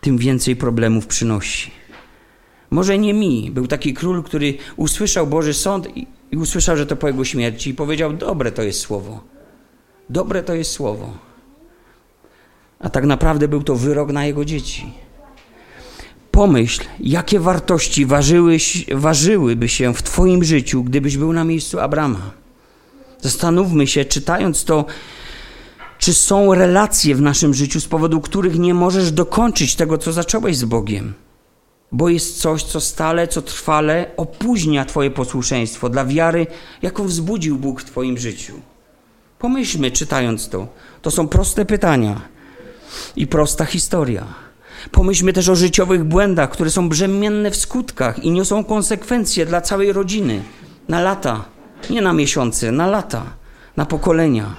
[0.00, 1.70] tym więcej problemów przynosi.
[2.70, 3.50] Może nie mi.
[3.50, 7.70] Był taki król, który usłyszał Boży sąd i, i usłyszał, że to po jego śmierci
[7.70, 9.24] i powiedział: Dobre to jest słowo.
[10.10, 11.12] Dobre to jest słowo.
[12.78, 14.92] A tak naprawdę był to wyrok na jego dzieci.
[16.34, 18.56] Pomyśl, jakie wartości ważyły,
[18.94, 22.30] ważyłyby się w Twoim życiu, gdybyś był na miejscu Abrama.
[23.20, 24.84] Zastanówmy się, czytając to,
[25.98, 30.56] czy są relacje w naszym życiu, z powodu których nie możesz dokończyć tego, co zacząłeś
[30.56, 31.14] z Bogiem.
[31.92, 36.46] Bo jest coś, co stale, co trwale opóźnia Twoje posłuszeństwo dla wiary,
[36.82, 38.54] jaką wzbudził Bóg w Twoim życiu.
[39.38, 40.68] Pomyślmy, czytając to.
[41.02, 42.20] To są proste pytania
[43.16, 44.43] i prosta historia.
[44.90, 49.92] Pomyślmy też o życiowych błędach, które są brzemienne w skutkach i niosą konsekwencje dla całej
[49.92, 50.42] rodziny
[50.88, 51.44] na lata,
[51.90, 53.22] nie na miesiące, na lata,
[53.76, 54.56] na pokolenia.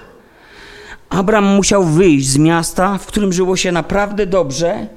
[1.09, 4.87] Abram musiał wyjść z miasta, w którym żyło się naprawdę dobrze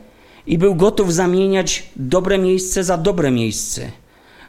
[0.47, 3.91] i był gotów zamieniać dobre miejsce za dobre miejsce,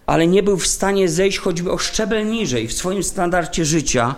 [0.06, 4.16] ale nie był w stanie zejść choćby o szczebel niżej w swoim standardzie życia,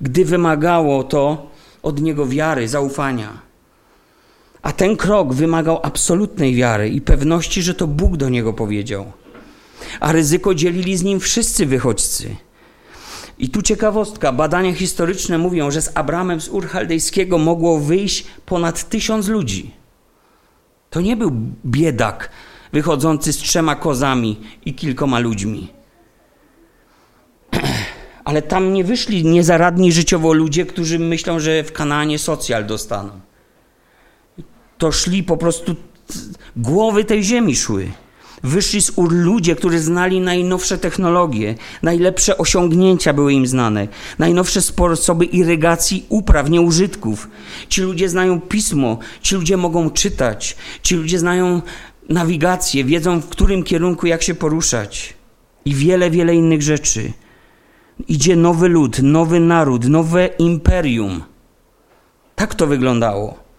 [0.00, 1.50] gdy wymagało to
[1.82, 3.49] od niego wiary, zaufania.
[4.62, 9.12] A ten krok wymagał absolutnej wiary i pewności, że to Bóg do niego powiedział.
[10.00, 12.36] A ryzyko dzielili z nim wszyscy wychodźcy.
[13.38, 14.32] I tu ciekawostka.
[14.32, 19.70] Badania historyczne mówią, że z Abramem z Ur Chaldejskiego mogło wyjść ponad tysiąc ludzi.
[20.90, 21.32] To nie był
[21.66, 22.30] biedak
[22.72, 25.68] wychodzący z trzema kozami i kilkoma ludźmi.
[28.24, 33.29] Ale tam nie wyszli niezaradni życiowo ludzie, którzy myślą, że w Kanaanie socjal dostaną
[34.80, 35.76] to szli po prostu,
[36.56, 37.90] głowy tej ziemi szły.
[38.42, 45.24] Wyszli z ur ludzie, którzy znali najnowsze technologie, najlepsze osiągnięcia były im znane, najnowsze sposoby
[45.24, 47.28] irygacji upraw, nieużytków.
[47.68, 51.62] Ci ludzie znają pismo, ci ludzie mogą czytać, ci ludzie znają
[52.08, 55.14] nawigację, wiedzą w którym kierunku jak się poruszać
[55.64, 57.12] i wiele, wiele innych rzeczy.
[58.08, 61.22] Idzie nowy lud, nowy naród, nowe imperium.
[62.36, 63.49] Tak to wyglądało.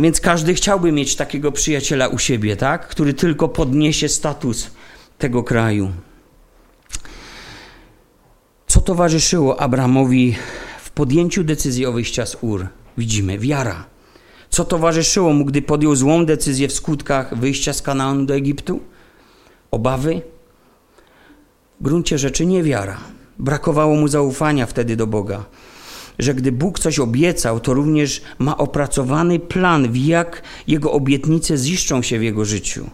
[0.00, 2.88] Więc każdy chciałby mieć takiego przyjaciela u siebie, tak?
[2.88, 4.70] Który tylko podniesie status
[5.18, 5.92] tego kraju.
[8.66, 10.36] Co towarzyszyło Abramowi
[10.82, 12.66] w podjęciu decyzji o wyjściu z Ur?
[12.98, 13.84] Widzimy wiara.
[14.50, 18.80] Co towarzyszyło mu, gdy podjął złą decyzję w skutkach wyjścia z Kanaanu do Egiptu?
[19.70, 20.22] Obawy?
[21.80, 23.00] W gruncie rzeczy niewiara.
[23.38, 25.44] Brakowało mu zaufania wtedy do Boga.
[26.18, 32.02] Że gdy Bóg coś obiecał, to również ma opracowany plan, w jak jego obietnice ziszczą
[32.02, 32.90] się w jego życiu.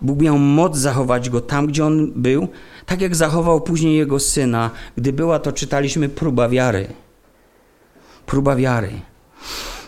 [0.00, 2.48] Bóg miał moc zachować go tam, gdzie on był,
[2.86, 6.86] tak jak zachował później jego syna, gdy była to, czytaliśmy, próba wiary.
[8.26, 8.90] Próba wiary.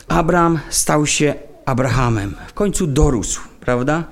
[0.09, 1.35] Abraham stał się
[1.65, 2.35] Abrahamem.
[2.49, 4.05] W końcu dorósł, prawda?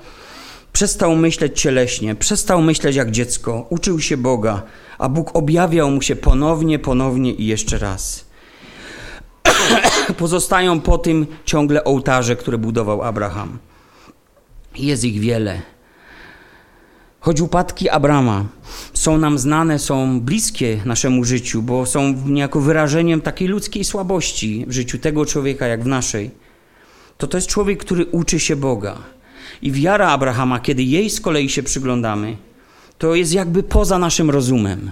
[0.72, 4.62] Przestał myśleć cieleśnie, przestał myśleć jak dziecko, uczył się Boga,
[4.98, 8.31] a Bóg objawiał mu się ponownie, ponownie i jeszcze raz.
[10.18, 13.58] Pozostają po tym ciągle ołtarze, które budował Abraham.
[14.78, 15.62] Jest ich wiele.
[17.20, 18.44] Choć upadki Abrama
[18.94, 24.72] są nam znane, są bliskie naszemu życiu, bo są niejako wyrażeniem takiej ludzkiej słabości w
[24.72, 26.30] życiu tego człowieka, jak w naszej,
[27.18, 28.98] to to jest człowiek, który uczy się Boga.
[29.62, 32.36] I wiara Abrahama, kiedy jej z kolei się przyglądamy,
[32.98, 34.90] to jest jakby poza naszym rozumem.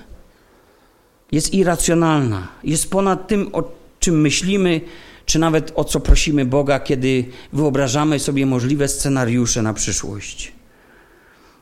[1.33, 3.63] Jest irracjonalna, jest ponad tym, o
[4.01, 4.81] czym myślimy,
[5.27, 10.53] czy nawet o co prosimy Boga, kiedy wyobrażamy sobie możliwe scenariusze na przyszłość.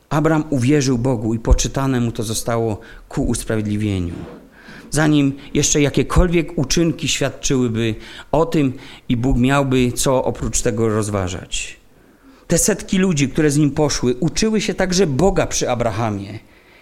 [0.09, 2.79] Abraham uwierzył Bogu i poczytane mu to zostało
[3.09, 4.13] ku usprawiedliwieniu.
[4.89, 7.95] Zanim jeszcze jakiekolwiek uczynki świadczyłyby
[8.31, 8.73] o tym
[9.09, 11.77] i Bóg miałby co oprócz tego rozważać.
[12.47, 16.39] Te setki ludzi, które z nim poszły, uczyły się także Boga przy Abrahamie.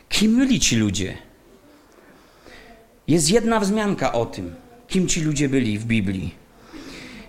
[0.10, 1.18] Kim byli ci ludzie?
[3.08, 4.56] Jest jedna wzmianka o tym,
[4.88, 6.36] kim ci ludzie byli w Biblii.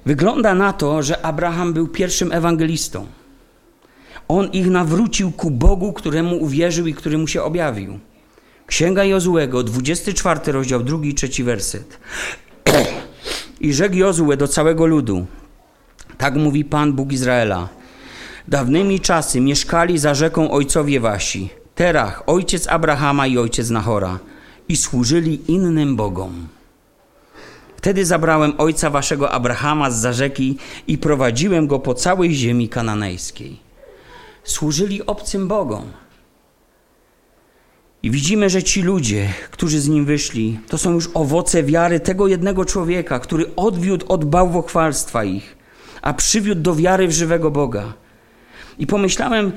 [0.07, 3.07] Wygląda na to, że Abraham był pierwszym ewangelistą.
[4.29, 7.99] On ich nawrócił ku Bogu, któremu uwierzył i który mu się objawił.
[8.67, 11.99] Księga Jozuego, 24 rozdział, drugi i trzeci werset.
[13.61, 15.27] I rzekł Jozue do całego ludu.
[16.19, 17.69] Tak mówi Pan Bóg Izraela.
[18.49, 24.19] Dawnymi czasy mieszkali za rzeką ojcowie wasi, Terach, ojciec Abrahama i ojciec Nahora,
[24.69, 26.49] i służyli innym bogom.
[27.79, 33.69] Wtedy zabrałem ojca waszego Abrahama z za rzeki i prowadziłem go po całej ziemi kananejskiej
[34.45, 35.85] służyli obcym Bogom.
[38.03, 42.27] I widzimy, że ci ludzie, którzy z nim wyszli, to są już owoce wiary tego
[42.27, 45.57] jednego człowieka, który odwiódł od bałwochwalstwa ich,
[46.03, 47.93] a przywiódł do wiary w żywego Boga.
[48.79, 49.53] I pomyślałem,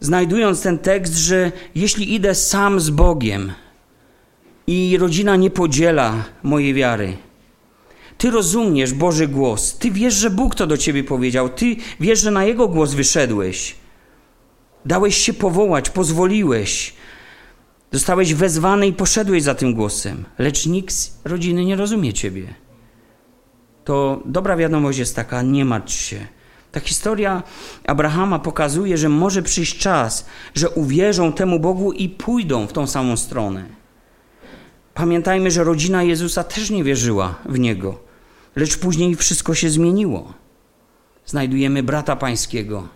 [0.00, 3.52] znajdując ten tekst, że jeśli idę sam z Bogiem
[4.66, 7.16] i rodzina nie podziela mojej wiary,
[8.18, 12.30] ty rozumiesz Boży głos, ty wiesz, że Bóg to do ciebie powiedział, ty wiesz, że
[12.30, 13.74] na Jego głos wyszedłeś.
[14.84, 16.94] Dałeś się powołać, pozwoliłeś.
[17.92, 22.54] Zostałeś wezwany i poszedłeś za tym głosem, lecz nikt z rodziny nie rozumie ciebie.
[23.84, 26.26] To dobra wiadomość jest taka, nie martw się.
[26.72, 27.42] Ta historia
[27.86, 33.16] Abrahama pokazuje, że może przyjść czas, że uwierzą temu Bogu i pójdą w tą samą
[33.16, 33.64] stronę.
[34.94, 38.07] Pamiętajmy, że rodzina Jezusa też nie wierzyła w Niego,
[38.56, 40.32] lecz później wszystko się zmieniło.
[41.26, 42.88] Znajdujemy brata pańskiego,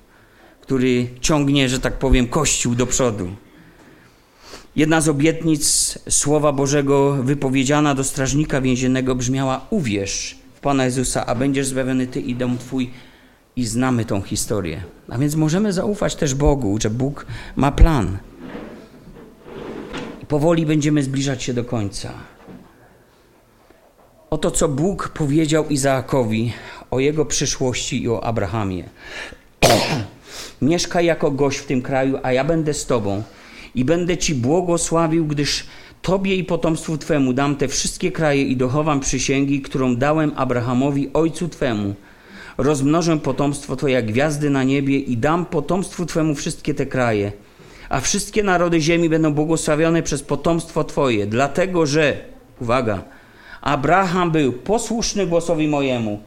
[0.61, 3.29] który ciągnie, że tak powiem, Kościół do przodu.
[4.77, 11.35] Jedna z obietnic Słowa Bożego wypowiedziana do strażnika więziennego brzmiała: Uwierz w Pana Jezusa, a
[11.35, 12.91] będziesz zbawiony Ty i dom Twój.
[13.57, 14.83] I znamy tą historię.
[15.09, 17.27] A więc możemy zaufać też Bogu, że Bóg
[17.57, 18.19] ma plan.
[20.23, 22.13] I powoli będziemy zbliżać się do końca.
[24.33, 26.53] Oto co Bóg powiedział Izaakowi
[26.91, 28.85] o jego przyszłości i o Abrahamie.
[30.63, 33.23] Mieszkaj jako gość w tym kraju, a ja będę z Tobą
[33.75, 35.67] i będę Ci błogosławił, gdyż
[36.03, 41.49] Tobie i potomstwu Twemu dam te wszystkie kraje i dochowam przysięgi, którą dałem Abrahamowi, ojcu
[41.49, 41.95] Twemu.
[42.59, 47.33] Rozmnożę potomstwo Twoje jak gwiazdy na niebie i dam potomstwu Twemu wszystkie te kraje.
[47.89, 52.17] A wszystkie narody ziemi będą błogosławione przez potomstwo Twoje, dlatego że,
[52.61, 53.05] uwaga,
[53.63, 56.23] Abraham był posłuszny głosowi mojemu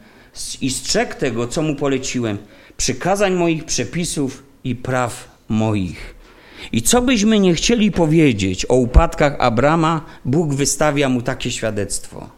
[0.60, 2.38] i strzegł tego, co mu poleciłem–
[2.76, 6.14] przykazań moich, przepisów i praw moich.
[6.72, 12.28] I co byśmy nie chcieli powiedzieć o upadkach Abrama, Bóg wystawia mu takie świadectwo.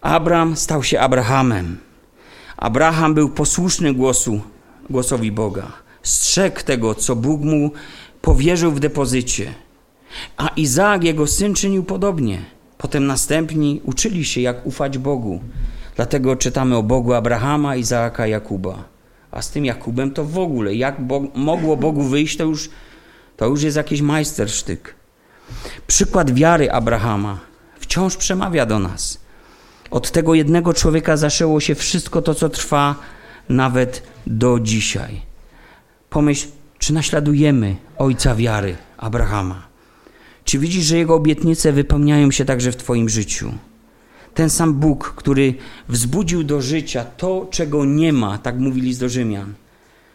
[0.00, 1.78] Abram stał się Abrahamem.
[2.56, 4.40] Abraham był posłuszny głosu,
[4.90, 5.72] głosowi Boga.
[6.02, 7.70] Strzegł tego, co Bóg mu
[8.22, 9.54] powierzył w depozycie.
[10.36, 12.55] A Izaak, jego syn, czynił podobnie.
[12.78, 15.40] Potem następni uczyli się, jak ufać Bogu.
[15.96, 18.84] Dlatego czytamy o Bogu Abrahama, Izaaka, Jakuba.
[19.30, 22.70] A z tym Jakubem to w ogóle, jak Bo mogło Bogu wyjść, to już,
[23.36, 24.94] to już jest jakiś majstersztyk.
[25.86, 27.38] Przykład wiary Abrahama
[27.80, 29.20] wciąż przemawia do nas.
[29.90, 32.94] Od tego jednego człowieka zaczęło się wszystko to, co trwa
[33.48, 35.22] nawet do dzisiaj.
[36.10, 36.48] Pomyśl,
[36.78, 39.66] czy naśladujemy ojca wiary Abrahama?
[40.46, 43.52] Czy widzisz, że jego obietnice wypełniają się także w Twoim życiu?
[44.34, 45.54] Ten sam Bóg, który
[45.88, 49.54] wzbudził do życia to, czego nie ma, tak mówili z do Rzymian,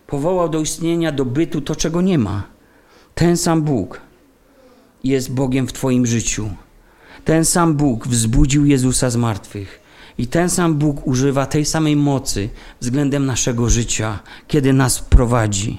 [0.07, 2.43] powołał do istnienia, do bytu to, czego nie ma.
[3.15, 4.01] Ten sam Bóg
[5.03, 6.49] jest Bogiem w Twoim życiu.
[7.25, 9.79] Ten sam Bóg wzbudził Jezusa z martwych.
[10.17, 15.77] I ten sam Bóg używa tej samej mocy względem naszego życia, kiedy nas prowadzi.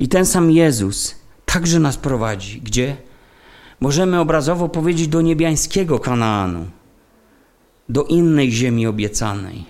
[0.00, 1.14] I ten sam Jezus
[1.46, 2.60] także nas prowadzi.
[2.60, 3.07] Gdzie?
[3.80, 6.66] Możemy obrazowo powiedzieć do niebiańskiego Kanaanu,
[7.88, 9.64] do innej ziemi obiecanej.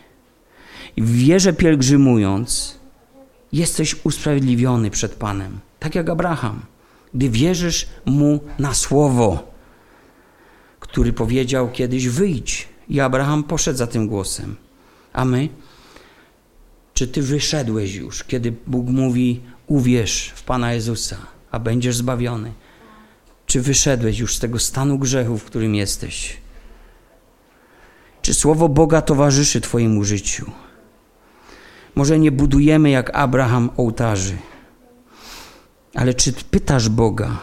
[0.97, 2.79] I w wierze pielgrzymując,
[3.53, 6.63] jesteś usprawiedliwiony przed Panem, tak jak Abraham,
[7.15, 9.53] gdy wierzysz mu na słowo,
[10.81, 12.69] który powiedział kiedyś: Wyjdź.
[12.89, 14.57] I Abraham poszedł za tym głosem.
[15.13, 15.49] A my?
[16.95, 21.17] Czy ty wyszedłeś już, kiedy Bóg mówi: Uwierz w Pana Jezusa,
[21.51, 22.53] a będziesz zbawiony?
[23.49, 26.37] Czy wyszedłeś już z tego stanu grzechu, w którym jesteś?
[28.23, 30.51] Czy słowo Boga towarzyszy Twojemu życiu?
[31.95, 34.37] Może nie budujemy jak Abraham ołtarzy,
[35.95, 37.41] ale czy pytasz Boga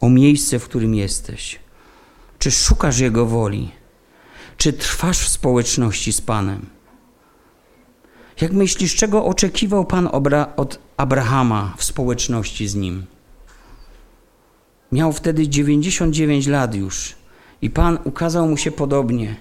[0.00, 1.58] o miejsce, w którym jesteś?
[2.38, 3.70] Czy szukasz Jego woli?
[4.56, 6.66] Czy trwasz w społeczności z Panem?
[8.40, 10.08] Jak myślisz, czego oczekiwał Pan
[10.56, 13.06] od Abrahama w społeczności z nim?
[14.92, 17.14] Miał wtedy 99 lat już
[17.62, 19.36] i Pan ukazał mu się podobnie,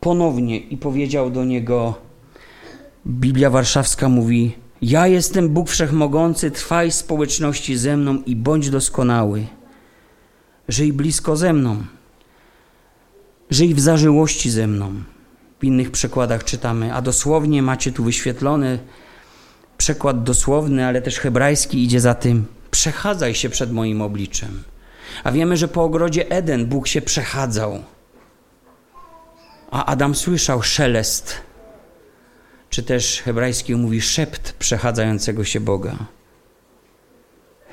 [0.00, 1.94] ponownie i powiedział do niego:
[3.06, 4.52] Biblia Warszawska mówi:
[4.82, 9.46] Ja jestem Bóg Wszechmogący, trwaj społeczności ze mną i bądź doskonały.
[10.68, 11.76] Żyj blisko ze mną.
[13.50, 14.92] Żyj w zażyłości ze mną.
[15.60, 18.78] W innych przekładach czytamy, a dosłownie macie tu wyświetlony
[19.78, 22.44] przekład dosłowny, ale też hebrajski idzie za tym:
[22.78, 24.62] przechadzaj się przed moim obliczem.
[25.24, 27.82] A wiemy, że po ogrodzie Eden Bóg się przechadzał.
[29.70, 31.34] A Adam słyszał szelest,
[32.70, 35.96] czy też hebrajski mówi szept przechadzającego się Boga.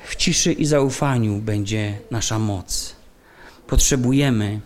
[0.04, 2.96] W ciszy i zaufaniu będzie nasza moc.
[3.66, 4.60] Potrzebujemy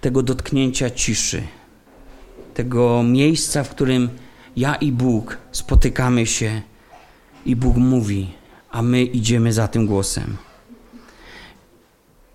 [0.00, 1.42] tego dotknięcia ciszy,
[2.54, 4.10] tego miejsca, w którym
[4.56, 6.62] ja i Bóg spotykamy się
[7.46, 8.30] i Bóg mówi,
[8.70, 10.36] a my idziemy za tym głosem.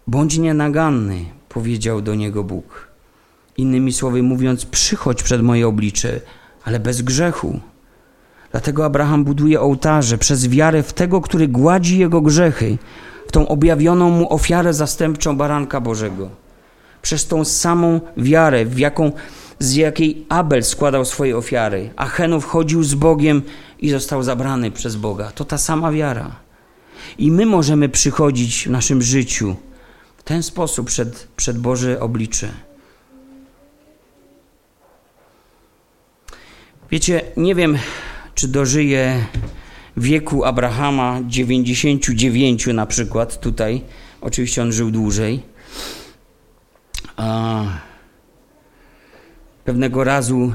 [0.07, 2.87] Bądź nienaganny, powiedział do niego Bóg.
[3.57, 6.21] Innymi słowy mówiąc, przychodź przed moje oblicze,
[6.65, 7.59] ale bez grzechu.
[8.51, 12.77] Dlatego Abraham buduje ołtarze przez wiarę w tego, który gładzi jego grzechy,
[13.27, 16.29] w tą objawioną mu ofiarę zastępczą baranka Bożego.
[17.01, 19.11] Przez tą samą wiarę, w jaką,
[19.59, 23.41] z jakiej Abel składał swoje ofiary, a Henów chodził z Bogiem
[23.79, 25.31] i został zabrany przez Boga.
[25.31, 26.35] To ta sama wiara.
[27.17, 29.55] I my możemy przychodzić w naszym życiu
[30.17, 32.49] w ten sposób przed, przed Boże oblicze.
[36.91, 37.77] Wiecie, nie wiem,
[38.35, 39.25] czy dożyję
[39.97, 43.81] wieku Abrahama 99 na przykład tutaj.
[44.21, 45.43] Oczywiście on żył dłużej.
[47.17, 47.63] A
[49.65, 50.53] pewnego razu,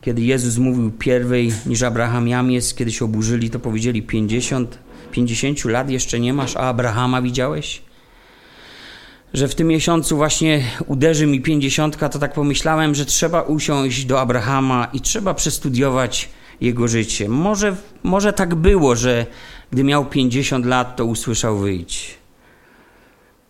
[0.00, 4.78] kiedy Jezus mówił pierwej niż Abraham jam jest, kiedy się oburzyli, to powiedzieli 50,
[5.12, 7.82] 50 lat jeszcze nie masz, a Abrahama widziałeś?
[9.34, 14.20] Że w tym miesiącu właśnie uderzy mi pięćdziesiątka, to tak pomyślałem, że trzeba usiąść do
[14.20, 16.28] Abrahama i trzeba przestudiować
[16.60, 17.28] jego życie.
[17.28, 19.26] Może, może tak było, że
[19.70, 22.19] gdy miał 50 lat, to usłyszał wyjść.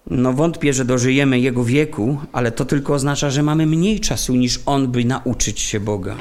[0.06, 4.60] No wątpię, że dożyjemy jego wieku, ale to tylko oznacza, że mamy mniej czasu niż
[4.66, 6.16] on, by nauczyć się Boga.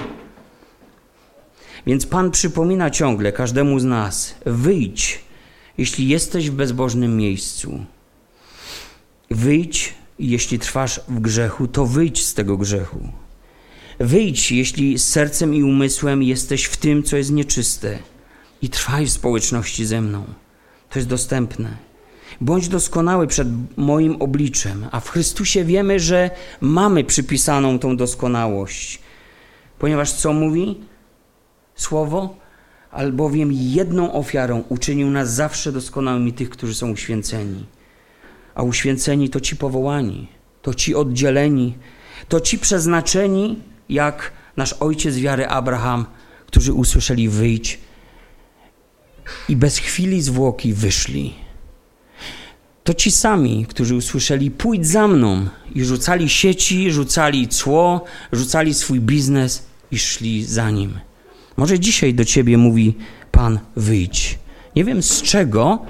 [1.87, 5.19] Więc Pan przypomina ciągle każdemu z nas: wyjdź,
[5.77, 7.85] jeśli jesteś w bezbożnym miejscu.
[9.31, 13.09] Wyjdź, jeśli trwasz w grzechu, to wyjdź z tego grzechu.
[13.99, 17.99] Wyjdź, jeśli z sercem i umysłem jesteś w tym, co jest nieczyste,
[18.61, 20.23] i trwaj w społeczności ze mną.
[20.89, 21.88] To jest dostępne.
[22.41, 26.31] Bądź doskonały przed moim obliczem, a w Chrystusie wiemy, że
[26.61, 28.99] mamy przypisaną tą doskonałość.
[29.79, 30.77] Ponieważ co mówi
[31.75, 32.37] Słowo?
[32.91, 37.65] Albowiem jedną ofiarą uczynił nas zawsze doskonałymi tych, którzy są uświęceni.
[38.55, 40.27] A uświęceni to ci powołani,
[40.61, 41.73] to ci oddzieleni,
[42.29, 43.59] To ci przeznaczeni,
[43.89, 46.05] jak nasz ojciec wiary Abraham,
[46.47, 47.79] którzy usłyszeli wyjść
[49.49, 51.48] i bez chwili zwłoki wyszli.
[52.89, 58.99] To ci sami, którzy usłyszeli pójdź za mną i rzucali sieci, rzucali cło, rzucali swój
[58.99, 60.99] biznes i szli za nim.
[61.57, 62.95] Może dzisiaj do ciebie mówi
[63.31, 64.39] Pan wyjdź.
[64.75, 65.85] Nie wiem z czego,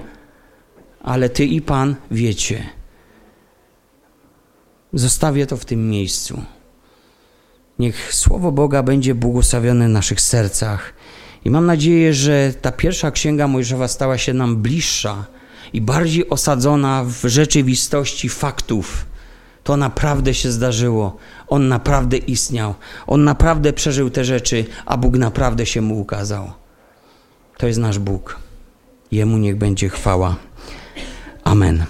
[1.03, 2.69] ale ty i Pan wiecie.
[4.93, 6.43] Zostawię to w tym miejscu.
[7.79, 10.93] Niech Słowo Boga będzie błogosławione w naszych sercach.
[11.45, 15.38] I mam nadzieję, że ta pierwsza księga Mojżeszowa stała się nam bliższa
[15.73, 19.05] i bardziej osadzona w rzeczywistości faktów.
[19.63, 21.17] To naprawdę się zdarzyło.
[21.47, 22.75] On naprawdę istniał.
[23.07, 26.51] On naprawdę przeżył te rzeczy, a Bóg naprawdę się mu ukazał.
[27.57, 28.39] To jest nasz Bóg.
[29.11, 30.35] Jemu niech będzie chwała.
[31.43, 31.85] Amen.